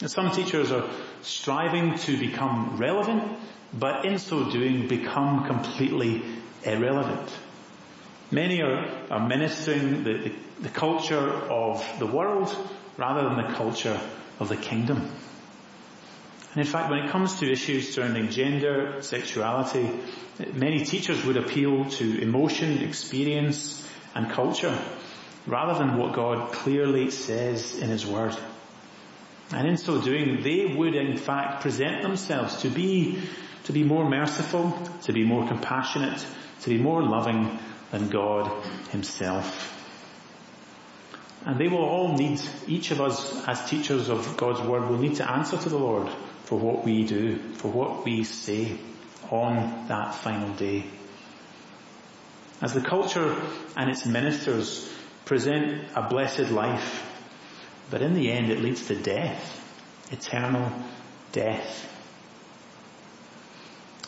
And 0.00 0.10
some 0.10 0.30
teachers 0.30 0.70
are 0.70 0.88
striving 1.22 1.98
to 1.98 2.16
become 2.16 2.76
relevant, 2.76 3.38
but 3.74 4.04
in 4.04 4.18
so 4.18 4.50
doing 4.50 4.86
become 4.86 5.44
completely 5.44 6.22
irrelevant. 6.62 7.28
Many 8.30 8.62
are, 8.62 8.86
are 9.10 9.26
ministering 9.26 10.04
the, 10.04 10.12
the, 10.12 10.32
the 10.60 10.68
culture 10.68 11.18
of 11.18 11.84
the 11.98 12.06
world 12.06 12.54
rather 12.96 13.28
than 13.28 13.36
the 13.36 13.54
culture 13.54 13.98
of 14.38 14.48
the 14.48 14.56
kingdom. 14.56 15.10
And 16.52 16.60
in 16.60 16.66
fact, 16.66 16.90
when 16.90 17.00
it 17.00 17.10
comes 17.10 17.38
to 17.40 17.50
issues 17.50 17.94
surrounding 17.94 18.30
gender, 18.30 19.02
sexuality, 19.02 19.90
many 20.52 20.84
teachers 20.84 21.24
would 21.24 21.36
appeal 21.36 21.88
to 21.90 22.22
emotion, 22.22 22.82
experience, 22.82 23.86
and 24.14 24.30
culture 24.30 24.76
rather 25.46 25.78
than 25.78 25.96
what 25.96 26.14
God 26.14 26.52
clearly 26.52 27.10
says 27.10 27.78
in 27.78 27.88
His 27.88 28.06
Word. 28.06 28.36
And 29.52 29.66
in 29.66 29.76
so 29.76 30.00
doing, 30.00 30.42
they 30.42 30.74
would 30.76 30.94
in 30.94 31.16
fact 31.16 31.62
present 31.62 32.02
themselves 32.02 32.62
to 32.62 32.68
be, 32.68 33.20
to 33.64 33.72
be 33.72 33.82
more 33.82 34.08
merciful, 34.08 34.78
to 35.02 35.12
be 35.12 35.24
more 35.24 35.46
compassionate, 35.48 36.24
to 36.62 36.68
be 36.68 36.78
more 36.78 37.02
loving 37.02 37.58
than 37.90 38.08
God 38.08 38.64
himself. 38.90 39.76
And 41.44 41.58
they 41.58 41.68
will 41.68 41.84
all 41.84 42.16
need, 42.16 42.40
each 42.66 42.90
of 42.90 43.00
us 43.00 43.46
as 43.48 43.68
teachers 43.68 44.08
of 44.08 44.36
God's 44.36 44.60
word 44.60 44.88
will 44.88 44.98
need 44.98 45.16
to 45.16 45.30
answer 45.30 45.56
to 45.56 45.68
the 45.68 45.78
Lord 45.78 46.10
for 46.44 46.58
what 46.58 46.84
we 46.84 47.04
do, 47.04 47.38
for 47.54 47.68
what 47.68 48.04
we 48.04 48.24
say 48.24 48.78
on 49.30 49.86
that 49.88 50.14
final 50.14 50.54
day. 50.54 50.84
As 52.60 52.74
the 52.74 52.82
culture 52.82 53.40
and 53.74 53.88
its 53.88 54.04
ministers 54.04 54.88
present 55.24 55.84
a 55.94 56.08
blessed 56.08 56.50
life, 56.50 57.06
but 57.90 58.02
in 58.02 58.14
the 58.14 58.30
end 58.30 58.50
it 58.50 58.60
leads 58.60 58.86
to 58.88 58.94
death, 58.94 59.56
eternal 60.10 60.70
death. 61.32 61.86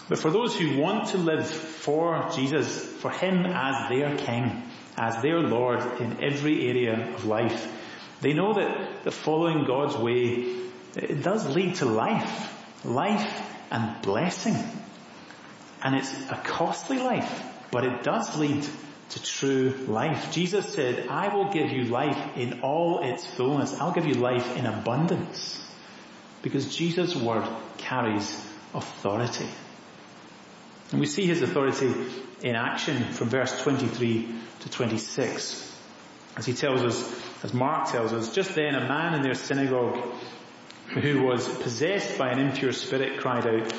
But 0.08 0.18
for 0.18 0.30
those 0.30 0.54
who 0.54 0.78
want 0.78 1.08
to 1.08 1.18
live 1.18 1.48
for 1.48 2.28
Jesus, 2.34 2.91
for 3.02 3.10
Him 3.10 3.44
as 3.44 3.88
their 3.88 4.16
King, 4.16 4.62
as 4.96 5.20
their 5.22 5.40
Lord 5.40 5.80
in 6.00 6.22
every 6.22 6.68
area 6.68 7.14
of 7.14 7.24
life, 7.24 7.66
they 8.20 8.32
know 8.32 8.54
that 8.54 9.02
the 9.02 9.10
following 9.10 9.64
God's 9.64 9.96
way, 9.96 10.46
it 10.94 11.22
does 11.22 11.54
lead 11.54 11.74
to 11.76 11.86
life, 11.86 12.84
life 12.84 13.42
and 13.72 14.00
blessing. 14.02 14.56
And 15.82 15.96
it's 15.96 16.12
a 16.30 16.40
costly 16.44 16.98
life, 16.98 17.42
but 17.72 17.84
it 17.84 18.04
does 18.04 18.38
lead 18.38 18.64
to 19.08 19.22
true 19.22 19.74
life. 19.88 20.32
Jesus 20.32 20.72
said, 20.72 21.08
I 21.08 21.34
will 21.34 21.52
give 21.52 21.72
you 21.72 21.84
life 21.84 22.36
in 22.36 22.60
all 22.60 23.00
its 23.02 23.26
fullness. 23.26 23.74
I'll 23.80 23.92
give 23.92 24.06
you 24.06 24.14
life 24.14 24.56
in 24.56 24.64
abundance. 24.64 25.58
Because 26.40 26.76
Jesus' 26.76 27.16
word 27.16 27.48
carries 27.78 28.30
authority. 28.72 29.48
And 30.92 31.00
we 31.00 31.06
see 31.06 31.26
his 31.26 31.40
authority 31.40 31.92
in 32.42 32.54
action 32.54 33.02
from 33.12 33.30
verse 33.30 33.62
23 33.62 34.28
to 34.60 34.70
26. 34.70 35.80
As 36.36 36.46
he 36.46 36.52
tells 36.52 36.82
us, 36.82 37.20
as 37.42 37.54
Mark 37.54 37.90
tells 37.90 38.12
us, 38.12 38.34
just 38.34 38.54
then 38.54 38.74
a 38.74 38.86
man 38.86 39.14
in 39.14 39.22
their 39.22 39.34
synagogue 39.34 39.98
who 40.88 41.22
was 41.22 41.48
possessed 41.48 42.18
by 42.18 42.30
an 42.30 42.38
impure 42.38 42.72
spirit 42.72 43.20
cried 43.20 43.46
out, 43.46 43.72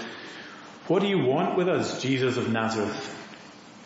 what 0.87 1.01
do 1.01 1.07
you 1.07 1.19
want 1.19 1.55
with 1.55 1.69
us, 1.69 2.01
Jesus 2.01 2.35
of 2.35 2.51
Nazareth? 2.51 3.19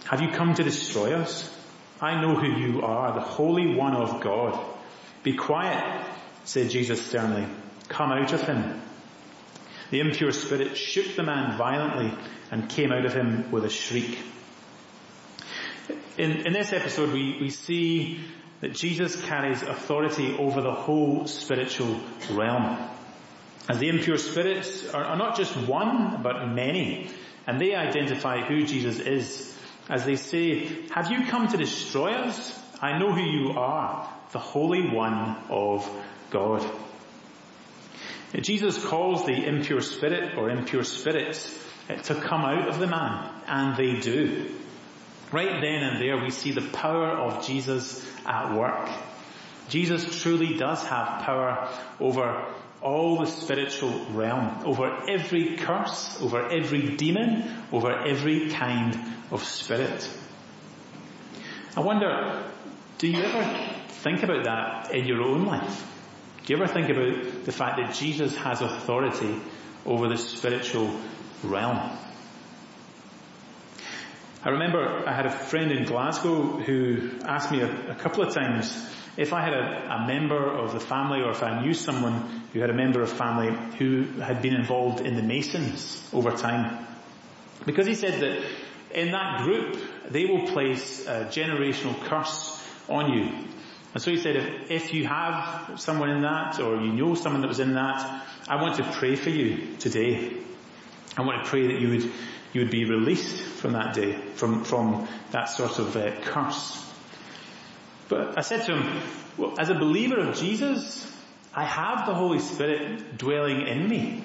Have 0.05 0.21
you 0.21 0.29
come 0.29 0.53
to 0.53 0.63
destroy 0.63 1.13
us? 1.13 1.53
I 1.99 2.21
know 2.21 2.35
who 2.35 2.47
you 2.47 2.81
are, 2.81 3.13
the 3.13 3.19
Holy 3.19 3.75
One 3.75 3.93
of 3.93 4.21
God. 4.21 4.57
Be 5.23 5.33
quiet, 5.33 6.05
said 6.45 6.69
Jesus 6.69 7.05
sternly. 7.05 7.45
Come 7.89 8.11
out 8.11 8.31
of 8.31 8.41
him. 8.41 8.81
The 9.91 9.99
impure 9.99 10.31
spirit 10.31 10.77
shook 10.77 11.15
the 11.15 11.23
man 11.23 11.57
violently 11.57 12.17
and 12.51 12.69
came 12.69 12.91
out 12.91 13.05
of 13.05 13.13
him 13.13 13.51
with 13.51 13.65
a 13.65 13.69
shriek. 13.69 14.17
In, 16.17 16.47
in 16.47 16.53
this 16.53 16.73
episode 16.73 17.13
we, 17.13 17.37
we 17.39 17.49
see 17.49 18.19
that 18.61 18.73
Jesus 18.73 19.21
carries 19.23 19.61
authority 19.61 20.35
over 20.37 20.61
the 20.61 20.73
whole 20.73 21.27
spiritual 21.27 21.99
realm. 22.31 22.77
As 23.69 23.79
the 23.79 23.89
impure 23.89 24.17
spirits 24.17 24.89
are, 24.89 25.03
are 25.03 25.17
not 25.17 25.37
just 25.37 25.55
one, 25.55 26.21
but 26.23 26.47
many. 26.47 27.09
And 27.45 27.59
they 27.61 27.75
identify 27.75 28.41
who 28.45 28.65
Jesus 28.65 28.99
is. 28.99 29.55
As 29.89 30.05
they 30.05 30.15
say, 30.15 30.87
have 30.91 31.11
you 31.11 31.25
come 31.27 31.47
to 31.49 31.57
destroy 31.57 32.11
us? 32.11 32.57
I 32.81 32.97
know 32.97 33.13
who 33.13 33.21
you 33.21 33.51
are, 33.57 34.11
the 34.31 34.39
Holy 34.39 34.89
One 34.89 35.37
of 35.49 35.89
God. 36.29 36.65
Jesus 38.41 38.83
calls 38.83 39.25
the 39.25 39.45
impure 39.45 39.81
spirit 39.81 40.37
or 40.37 40.49
impure 40.49 40.83
spirits 40.83 41.47
to 42.03 42.15
come 42.15 42.41
out 42.41 42.67
of 42.67 42.79
the 42.79 42.87
man, 42.87 43.31
and 43.47 43.77
they 43.77 43.99
do. 43.99 44.51
Right 45.31 45.61
then 45.61 45.83
and 45.83 46.01
there 46.01 46.17
we 46.17 46.29
see 46.29 46.51
the 46.51 46.61
power 46.61 47.07
of 47.07 47.45
Jesus 47.45 48.05
at 48.25 48.53
work. 48.55 48.89
Jesus 49.69 50.21
truly 50.21 50.57
does 50.57 50.83
have 50.85 51.23
power 51.23 51.69
over 51.99 52.45
all 52.81 53.17
the 53.17 53.25
spiritual 53.25 54.05
realm, 54.11 54.65
over 54.65 55.09
every 55.09 55.57
curse, 55.57 56.21
over 56.21 56.47
every 56.49 56.95
demon, 56.95 57.43
over 57.71 57.91
every 57.91 58.49
kind 58.49 58.97
of 59.31 59.43
spirit. 59.43 60.09
I 61.75 61.81
wonder, 61.81 62.43
do 62.97 63.07
you 63.07 63.21
ever 63.21 63.67
think 63.89 64.23
about 64.23 64.45
that 64.45 64.93
in 64.93 65.05
your 65.05 65.21
own 65.21 65.45
life? 65.45 65.85
Do 66.45 66.53
you 66.53 66.63
ever 66.63 66.71
think 66.71 66.89
about 66.89 67.45
the 67.45 67.51
fact 67.51 67.77
that 67.77 67.93
Jesus 67.95 68.35
has 68.37 68.61
authority 68.61 69.35
over 69.85 70.07
the 70.07 70.17
spiritual 70.17 70.97
realm? 71.43 71.97
I 74.43 74.49
remember 74.51 75.03
I 75.05 75.13
had 75.13 75.25
a 75.25 75.31
friend 75.31 75.71
in 75.71 75.83
Glasgow 75.83 76.41
who 76.41 77.11
asked 77.25 77.51
me 77.51 77.61
a, 77.61 77.91
a 77.91 77.95
couple 77.95 78.23
of 78.23 78.33
times 78.33 78.73
if 79.17 79.33
I 79.33 79.41
had 79.41 79.53
a, 79.53 79.91
a, 79.91 80.07
member 80.07 80.37
of 80.37 80.73
the 80.73 80.79
family 80.79 81.21
or 81.21 81.31
if 81.31 81.41
I 81.41 81.61
knew 81.61 81.73
someone 81.73 82.43
who 82.53 82.59
had 82.59 82.69
a 82.69 82.73
member 82.73 83.01
of 83.01 83.11
family 83.11 83.51
who 83.77 84.03
had 84.21 84.41
been 84.41 84.53
involved 84.53 85.05
in 85.05 85.15
the 85.15 85.23
Masons 85.23 86.07
over 86.13 86.31
time. 86.31 86.85
Because 87.65 87.87
he 87.87 87.95
said 87.95 88.21
that 88.21 88.45
in 88.91 89.11
that 89.11 89.43
group, 89.43 89.77
they 90.09 90.25
will 90.25 90.47
place 90.47 91.05
a 91.07 91.25
generational 91.25 91.99
curse 92.05 92.63
on 92.87 93.11
you. 93.11 93.47
And 93.93 94.03
so 94.03 94.11
he 94.11 94.17
said, 94.17 94.35
if, 94.35 94.71
if 94.71 94.93
you 94.93 95.07
have 95.07 95.79
someone 95.79 96.11
in 96.11 96.21
that 96.21 96.59
or 96.59 96.79
you 96.79 96.93
know 96.93 97.15
someone 97.15 97.41
that 97.41 97.47
was 97.47 97.59
in 97.59 97.73
that, 97.73 98.25
I 98.47 98.61
want 98.61 98.75
to 98.75 98.83
pray 98.83 99.15
for 99.15 99.29
you 99.29 99.75
today. 99.77 100.37
I 101.17 101.21
want 101.23 101.43
to 101.43 101.49
pray 101.49 101.67
that 101.67 101.81
you 101.81 101.89
would, 101.89 102.03
you 102.53 102.61
would 102.61 102.69
be 102.69 102.85
released 102.85 103.41
from 103.41 103.73
that 103.73 103.95
day, 103.95 104.13
from, 104.35 104.63
from 104.63 105.07
that 105.31 105.45
sort 105.45 105.79
of 105.79 105.95
uh, 105.95 106.11
curse. 106.21 106.85
But 108.07 108.37
I 108.37 108.41
said 108.41 108.65
to 108.67 108.77
him, 108.77 109.01
well, 109.35 109.59
as 109.59 109.69
a 109.69 109.75
believer 109.75 110.19
of 110.19 110.37
Jesus, 110.37 111.11
I 111.53 111.65
have 111.65 112.05
the 112.05 112.13
Holy 112.13 112.39
Spirit 112.39 113.17
dwelling 113.17 113.67
in 113.67 113.87
me. 113.87 114.23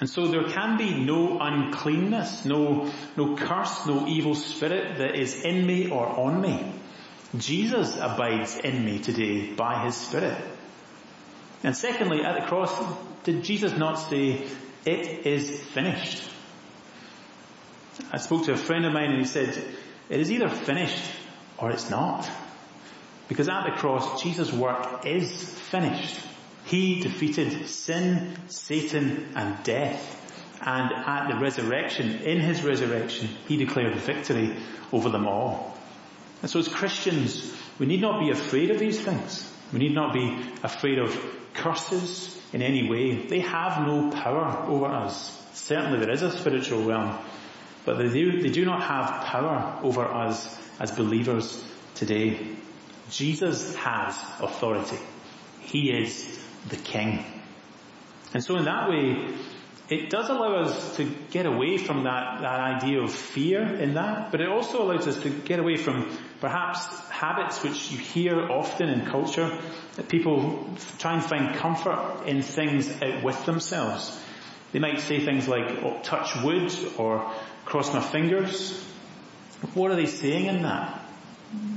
And 0.00 0.10
so 0.10 0.26
there 0.26 0.48
can 0.48 0.76
be 0.76 0.92
no 0.92 1.38
uncleanness, 1.38 2.44
no, 2.44 2.90
no 3.16 3.36
curse, 3.36 3.86
no 3.86 4.08
evil 4.08 4.34
spirit 4.34 4.98
that 4.98 5.14
is 5.14 5.40
in 5.42 5.64
me 5.64 5.88
or 5.90 6.04
on 6.04 6.40
me. 6.40 6.72
Jesus 7.38 7.96
abides 7.96 8.58
in 8.58 8.84
me 8.84 8.98
today 8.98 9.52
by 9.52 9.84
his 9.84 9.94
spirit. 9.94 10.36
And 11.62 11.76
secondly, 11.76 12.24
at 12.24 12.40
the 12.40 12.46
cross, 12.46 12.76
did 13.22 13.44
Jesus 13.44 13.76
not 13.76 13.94
say, 13.94 14.44
it 14.84 15.26
is 15.26 15.60
finished? 15.60 16.22
I 18.10 18.18
spoke 18.18 18.44
to 18.46 18.52
a 18.52 18.56
friend 18.56 18.84
of 18.84 18.92
mine 18.92 19.10
and 19.10 19.18
he 19.18 19.26
said, 19.26 19.62
it 20.08 20.20
is 20.20 20.30
either 20.30 20.48
finished 20.48 21.02
or 21.58 21.70
it's 21.70 21.90
not. 21.90 22.28
Because 23.28 23.48
at 23.48 23.64
the 23.64 23.72
cross, 23.72 24.22
Jesus' 24.22 24.52
work 24.52 25.06
is 25.06 25.30
finished. 25.70 26.18
He 26.64 27.00
defeated 27.00 27.66
sin, 27.66 28.36
Satan, 28.48 29.32
and 29.34 29.62
death. 29.64 30.18
And 30.60 30.92
at 30.92 31.28
the 31.28 31.40
resurrection, 31.40 32.22
in 32.22 32.40
his 32.40 32.62
resurrection, 32.62 33.28
he 33.48 33.56
declared 33.56 33.96
victory 33.96 34.56
over 34.92 35.08
them 35.08 35.26
all. 35.26 35.76
And 36.40 36.50
so 36.50 36.58
as 36.58 36.68
Christians, 36.68 37.52
we 37.78 37.86
need 37.86 38.00
not 38.00 38.20
be 38.20 38.30
afraid 38.30 38.70
of 38.70 38.78
these 38.78 39.00
things. 39.00 39.50
We 39.72 39.78
need 39.78 39.94
not 39.94 40.12
be 40.12 40.38
afraid 40.62 40.98
of 40.98 41.16
curses 41.54 42.38
in 42.52 42.62
any 42.62 42.88
way. 42.88 43.26
They 43.26 43.40
have 43.40 43.86
no 43.86 44.10
power 44.10 44.66
over 44.68 44.86
us. 44.86 45.38
Certainly 45.54 46.00
there 46.00 46.10
is 46.10 46.22
a 46.22 46.36
spiritual 46.36 46.84
realm, 46.84 47.18
but 47.84 47.98
they 47.98 48.08
do, 48.08 48.42
they 48.42 48.50
do 48.50 48.64
not 48.64 48.82
have 48.82 49.24
power 49.26 49.78
over 49.82 50.04
us 50.04 50.58
as 50.80 50.92
believers 50.92 51.62
today. 51.94 52.38
Jesus 53.10 53.74
has 53.76 54.18
authority. 54.40 54.98
He 55.60 55.90
is 55.90 56.38
the 56.68 56.76
King. 56.76 57.24
And 58.34 58.42
so 58.42 58.56
in 58.56 58.64
that 58.64 58.88
way, 58.88 59.34
it 59.90 60.08
does 60.08 60.30
allow 60.30 60.62
us 60.62 60.96
to 60.96 61.04
get 61.30 61.44
away 61.44 61.76
from 61.76 62.04
that, 62.04 62.40
that 62.40 62.60
idea 62.60 63.02
of 63.02 63.12
fear 63.12 63.62
in 63.62 63.94
that, 63.94 64.30
but 64.30 64.40
it 64.40 64.48
also 64.48 64.82
allows 64.82 65.06
us 65.06 65.20
to 65.22 65.28
get 65.28 65.58
away 65.58 65.76
from 65.76 66.16
perhaps 66.42 66.84
habits 67.08 67.62
which 67.62 67.92
you 67.92 67.98
hear 67.98 68.50
often 68.50 68.88
in 68.88 69.06
culture, 69.06 69.56
that 69.94 70.08
people 70.08 70.68
try 70.98 71.14
and 71.14 71.24
find 71.24 71.54
comfort 71.54 72.24
in 72.26 72.42
things 72.42 72.90
out 73.00 73.22
with 73.22 73.46
themselves. 73.46 74.20
They 74.72 74.80
might 74.80 74.98
say 74.98 75.24
things 75.24 75.46
like, 75.46 75.70
oh, 75.84 76.00
touch 76.02 76.34
wood 76.42 76.74
or 76.98 77.32
cross 77.64 77.94
my 77.94 78.00
fingers. 78.00 78.72
What 79.74 79.92
are 79.92 79.94
they 79.94 80.06
saying 80.06 80.46
in 80.46 80.62
that? 80.62 81.04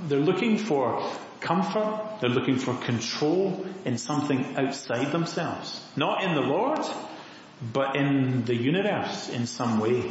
They're 0.08 0.20
looking 0.20 0.58
for 0.58 1.12
comfort, 1.42 2.18
they're 2.22 2.32
looking 2.32 2.58
for 2.58 2.74
control 2.74 3.68
in 3.86 4.00
something 4.00 4.58
outside 4.58 5.12
themselves. 5.12 5.80
Not 5.96 6.24
in 6.24 6.34
the 6.34 6.42
Lord, 6.42 6.80
but 7.62 7.96
in 7.96 8.46
the 8.46 8.56
universe 8.56 9.30
in 9.30 9.46
some 9.46 9.80
way. 9.80 10.02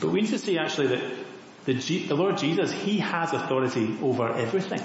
But 0.00 0.10
we 0.10 0.20
need 0.20 0.30
to 0.30 0.38
see 0.38 0.58
actually 0.58 0.88
that 0.88 1.25
the, 1.66 1.74
G- 1.74 2.06
the 2.06 2.14
Lord 2.14 2.38
Jesus, 2.38 2.72
He 2.72 2.98
has 2.98 3.32
authority 3.32 3.98
over 4.00 4.32
everything. 4.32 4.80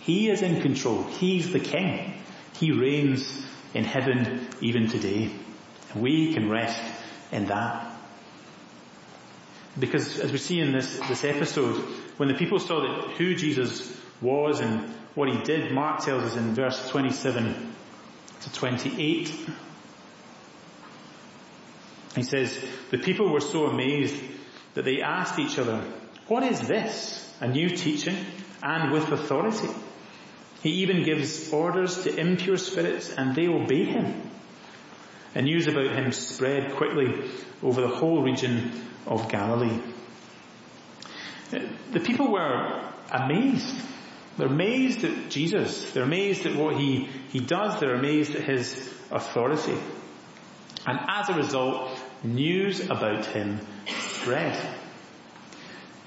He 0.00 0.30
is 0.30 0.42
in 0.42 0.62
control. 0.62 1.02
He's 1.02 1.52
the 1.52 1.60
King. 1.60 2.14
He 2.58 2.72
reigns 2.72 3.46
in 3.74 3.84
heaven 3.84 4.48
even 4.60 4.88
today. 4.88 5.30
We 5.94 6.32
can 6.32 6.48
rest 6.48 6.80
in 7.32 7.46
that. 7.46 7.92
Because 9.78 10.18
as 10.18 10.32
we 10.32 10.38
see 10.38 10.60
in 10.60 10.72
this, 10.72 10.98
this 11.08 11.24
episode, 11.24 11.76
when 12.16 12.28
the 12.28 12.34
people 12.34 12.58
saw 12.58 12.80
that 12.80 13.16
who 13.16 13.34
Jesus 13.34 13.96
was 14.20 14.60
and 14.60 14.94
what 15.14 15.28
he 15.28 15.40
did, 15.42 15.72
Mark 15.72 16.00
tells 16.00 16.24
us 16.24 16.36
in 16.36 16.54
verse 16.54 16.88
27 16.90 17.74
to 18.42 18.52
28, 18.52 19.32
he 22.14 22.22
says, 22.22 22.58
the 22.90 22.98
people 22.98 23.32
were 23.32 23.40
so 23.40 23.66
amazed 23.66 24.20
that 24.74 24.84
they 24.84 25.00
asked 25.00 25.38
each 25.38 25.58
other, 25.58 25.84
what 26.28 26.42
is 26.42 26.60
this? 26.60 27.34
A 27.40 27.48
new 27.48 27.70
teaching 27.70 28.16
and 28.62 28.92
with 28.92 29.10
authority. 29.10 29.68
He 30.62 30.82
even 30.82 31.02
gives 31.02 31.52
orders 31.52 32.02
to 32.04 32.16
impure 32.16 32.56
spirits 32.56 33.10
and 33.10 33.34
they 33.34 33.48
obey 33.48 33.84
him. 33.84 34.22
And 35.34 35.46
news 35.46 35.66
about 35.66 35.94
him 35.94 36.12
spread 36.12 36.74
quickly 36.76 37.30
over 37.62 37.80
the 37.80 37.88
whole 37.88 38.22
region 38.22 38.72
of 39.06 39.28
Galilee. 39.28 39.80
The 41.50 42.00
people 42.00 42.30
were 42.30 42.92
amazed. 43.10 43.74
They're 44.36 44.48
amazed 44.48 45.04
at 45.04 45.30
Jesus. 45.30 45.92
They're 45.92 46.02
amazed 46.02 46.46
at 46.46 46.56
what 46.56 46.76
he, 46.76 47.08
he 47.30 47.40
does. 47.40 47.80
They're 47.80 47.94
amazed 47.94 48.34
at 48.34 48.44
his 48.44 48.76
authority. 49.10 49.78
And 50.86 50.98
as 51.08 51.28
a 51.28 51.34
result, 51.34 51.98
news 52.22 52.80
about 52.80 53.26
him 53.26 53.60
spread. 53.86 54.77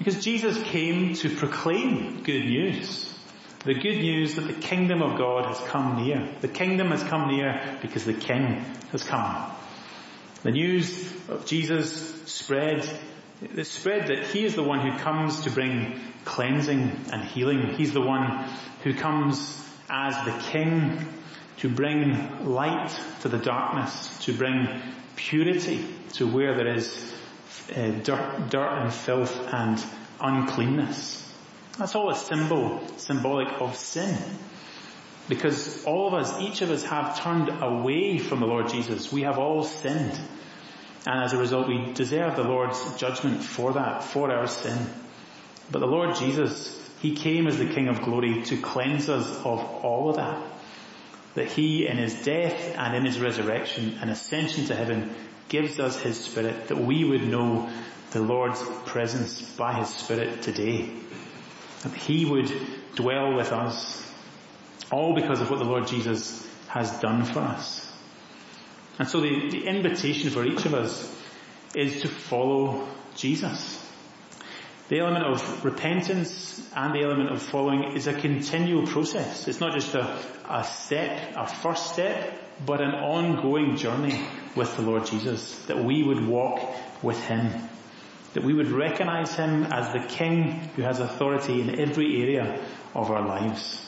Because 0.02 0.24
Jesus 0.24 0.60
came 0.64 1.14
to 1.14 1.30
proclaim 1.30 2.24
good 2.24 2.44
news. 2.44 3.16
The 3.64 3.74
good 3.74 3.98
news 3.98 4.34
that 4.34 4.48
the 4.48 4.52
kingdom 4.52 5.00
of 5.00 5.16
God 5.16 5.46
has 5.46 5.60
come 5.68 6.04
near. 6.04 6.28
The 6.40 6.48
kingdom 6.48 6.88
has 6.88 7.04
come 7.04 7.28
near 7.28 7.78
because 7.80 8.04
the 8.04 8.12
king 8.12 8.64
has 8.90 9.04
come. 9.04 9.48
The 10.42 10.50
news 10.50 11.08
of 11.28 11.46
Jesus 11.46 12.20
spread, 12.28 12.84
it 13.42 13.64
spread 13.64 14.08
that 14.08 14.26
he 14.26 14.44
is 14.44 14.56
the 14.56 14.64
one 14.64 14.80
who 14.80 14.98
comes 14.98 15.42
to 15.42 15.52
bring 15.52 16.00
cleansing 16.24 16.90
and 17.12 17.22
healing. 17.22 17.74
He's 17.76 17.92
the 17.92 18.00
one 18.00 18.44
who 18.82 18.94
comes 18.94 19.64
as 19.88 20.16
the 20.24 20.36
king 20.50 21.06
to 21.58 21.68
bring 21.68 22.44
light 22.44 22.90
to 23.20 23.28
the 23.28 23.38
darkness, 23.38 24.18
to 24.24 24.32
bring 24.32 24.66
purity 25.14 25.86
to 26.14 26.26
where 26.26 26.56
there 26.56 26.74
is 26.74 27.12
uh, 27.70 27.90
dirt, 28.02 28.50
dirt 28.50 28.82
and 28.82 28.92
filth 28.92 29.36
and 29.52 29.82
uncleanness. 30.20 31.18
That's 31.78 31.94
all 31.94 32.10
a 32.10 32.16
symbol, 32.16 32.82
symbolic 32.98 33.48
of 33.60 33.76
sin. 33.76 34.16
Because 35.28 35.84
all 35.84 36.08
of 36.08 36.14
us, 36.14 36.40
each 36.40 36.62
of 36.62 36.70
us 36.70 36.84
have 36.84 37.20
turned 37.20 37.48
away 37.48 38.18
from 38.18 38.40
the 38.40 38.46
Lord 38.46 38.68
Jesus. 38.68 39.12
We 39.12 39.22
have 39.22 39.38
all 39.38 39.62
sinned. 39.62 40.18
And 41.06 41.24
as 41.24 41.32
a 41.32 41.38
result, 41.38 41.68
we 41.68 41.92
deserve 41.92 42.36
the 42.36 42.44
Lord's 42.44 42.96
judgment 42.96 43.42
for 43.42 43.72
that, 43.72 44.04
for 44.04 44.30
our 44.30 44.46
sin. 44.46 44.78
But 45.70 45.78
the 45.78 45.86
Lord 45.86 46.16
Jesus, 46.16 46.78
He 47.00 47.16
came 47.16 47.46
as 47.46 47.58
the 47.58 47.66
King 47.66 47.88
of 47.88 48.02
glory 48.02 48.42
to 48.44 48.56
cleanse 48.56 49.08
us 49.08 49.28
of 49.38 49.60
all 49.84 50.10
of 50.10 50.16
that. 50.16 50.42
That 51.34 51.48
He, 51.48 51.86
in 51.86 51.96
His 51.96 52.22
death 52.24 52.76
and 52.76 52.94
in 52.94 53.04
His 53.04 53.18
resurrection 53.18 53.98
and 54.00 54.10
ascension 54.10 54.66
to 54.66 54.74
heaven, 54.74 55.14
gives 55.48 55.78
us 55.80 55.98
His 56.00 56.18
Spirit 56.18 56.68
that 56.68 56.78
we 56.78 57.04
would 57.04 57.26
know 57.26 57.70
the 58.10 58.20
Lord's 58.20 58.62
presence 58.86 59.42
by 59.56 59.74
His 59.74 59.88
Spirit 59.88 60.42
today. 60.42 60.90
That 61.82 61.94
He 61.94 62.24
would 62.24 62.52
dwell 62.94 63.34
with 63.34 63.52
us. 63.52 63.98
All 64.90 65.14
because 65.14 65.40
of 65.40 65.50
what 65.50 65.58
the 65.58 65.64
Lord 65.64 65.86
Jesus 65.86 66.46
has 66.68 67.00
done 67.00 67.24
for 67.24 67.40
us. 67.40 67.90
And 68.98 69.08
so 69.08 69.20
the, 69.20 69.50
the 69.50 69.66
invitation 69.66 70.30
for 70.30 70.44
each 70.44 70.64
of 70.66 70.74
us 70.74 71.10
is 71.74 72.02
to 72.02 72.08
follow 72.08 72.86
Jesus. 73.16 73.78
The 74.88 75.00
element 75.00 75.24
of 75.24 75.64
repentance 75.64 76.70
and 76.76 76.94
the 76.94 77.02
element 77.02 77.30
of 77.30 77.40
following 77.40 77.96
is 77.96 78.06
a 78.06 78.12
continual 78.12 78.86
process. 78.86 79.48
It's 79.48 79.60
not 79.60 79.72
just 79.74 79.94
a, 79.94 80.18
a 80.48 80.64
step, 80.64 81.32
a 81.34 81.46
first 81.46 81.94
step, 81.94 82.38
but 82.64 82.80
an 82.80 82.94
ongoing 82.94 83.76
journey 83.76 84.24
with 84.54 84.74
the 84.76 84.82
Lord 84.82 85.06
Jesus. 85.06 85.58
That 85.66 85.84
we 85.84 86.02
would 86.02 86.26
walk 86.26 86.60
with 87.02 87.22
Him. 87.24 87.50
That 88.34 88.44
we 88.44 88.54
would 88.54 88.68
recognize 88.68 89.34
Him 89.34 89.64
as 89.64 89.92
the 89.92 90.06
King 90.08 90.52
who 90.76 90.82
has 90.82 91.00
authority 91.00 91.60
in 91.60 91.78
every 91.78 92.22
area 92.22 92.64
of 92.94 93.10
our 93.10 93.26
lives. 93.26 93.80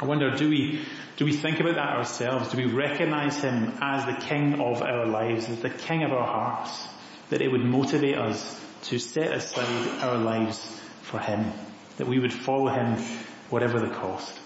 I 0.00 0.06
wonder, 0.06 0.30
do 0.36 0.48
we, 0.48 0.84
do 1.16 1.24
we 1.24 1.32
think 1.32 1.60
about 1.60 1.76
that 1.76 1.96
ourselves? 1.96 2.50
Do 2.50 2.58
we 2.58 2.66
recognize 2.66 3.40
Him 3.40 3.78
as 3.80 4.04
the 4.04 4.26
King 4.26 4.60
of 4.60 4.82
our 4.82 5.06
lives, 5.06 5.48
as 5.48 5.60
the 5.60 5.70
King 5.70 6.02
of 6.02 6.12
our 6.12 6.26
hearts? 6.26 6.88
That 7.30 7.40
it 7.40 7.50
would 7.50 7.64
motivate 7.64 8.18
us 8.18 8.60
to 8.84 8.98
set 8.98 9.32
aside 9.32 10.02
our 10.02 10.18
lives 10.18 10.58
for 11.02 11.18
Him. 11.20 11.52
That 11.96 12.08
we 12.08 12.18
would 12.18 12.32
follow 12.32 12.68
Him 12.68 12.96
whatever 13.50 13.78
the 13.78 13.94
cost. 13.94 14.40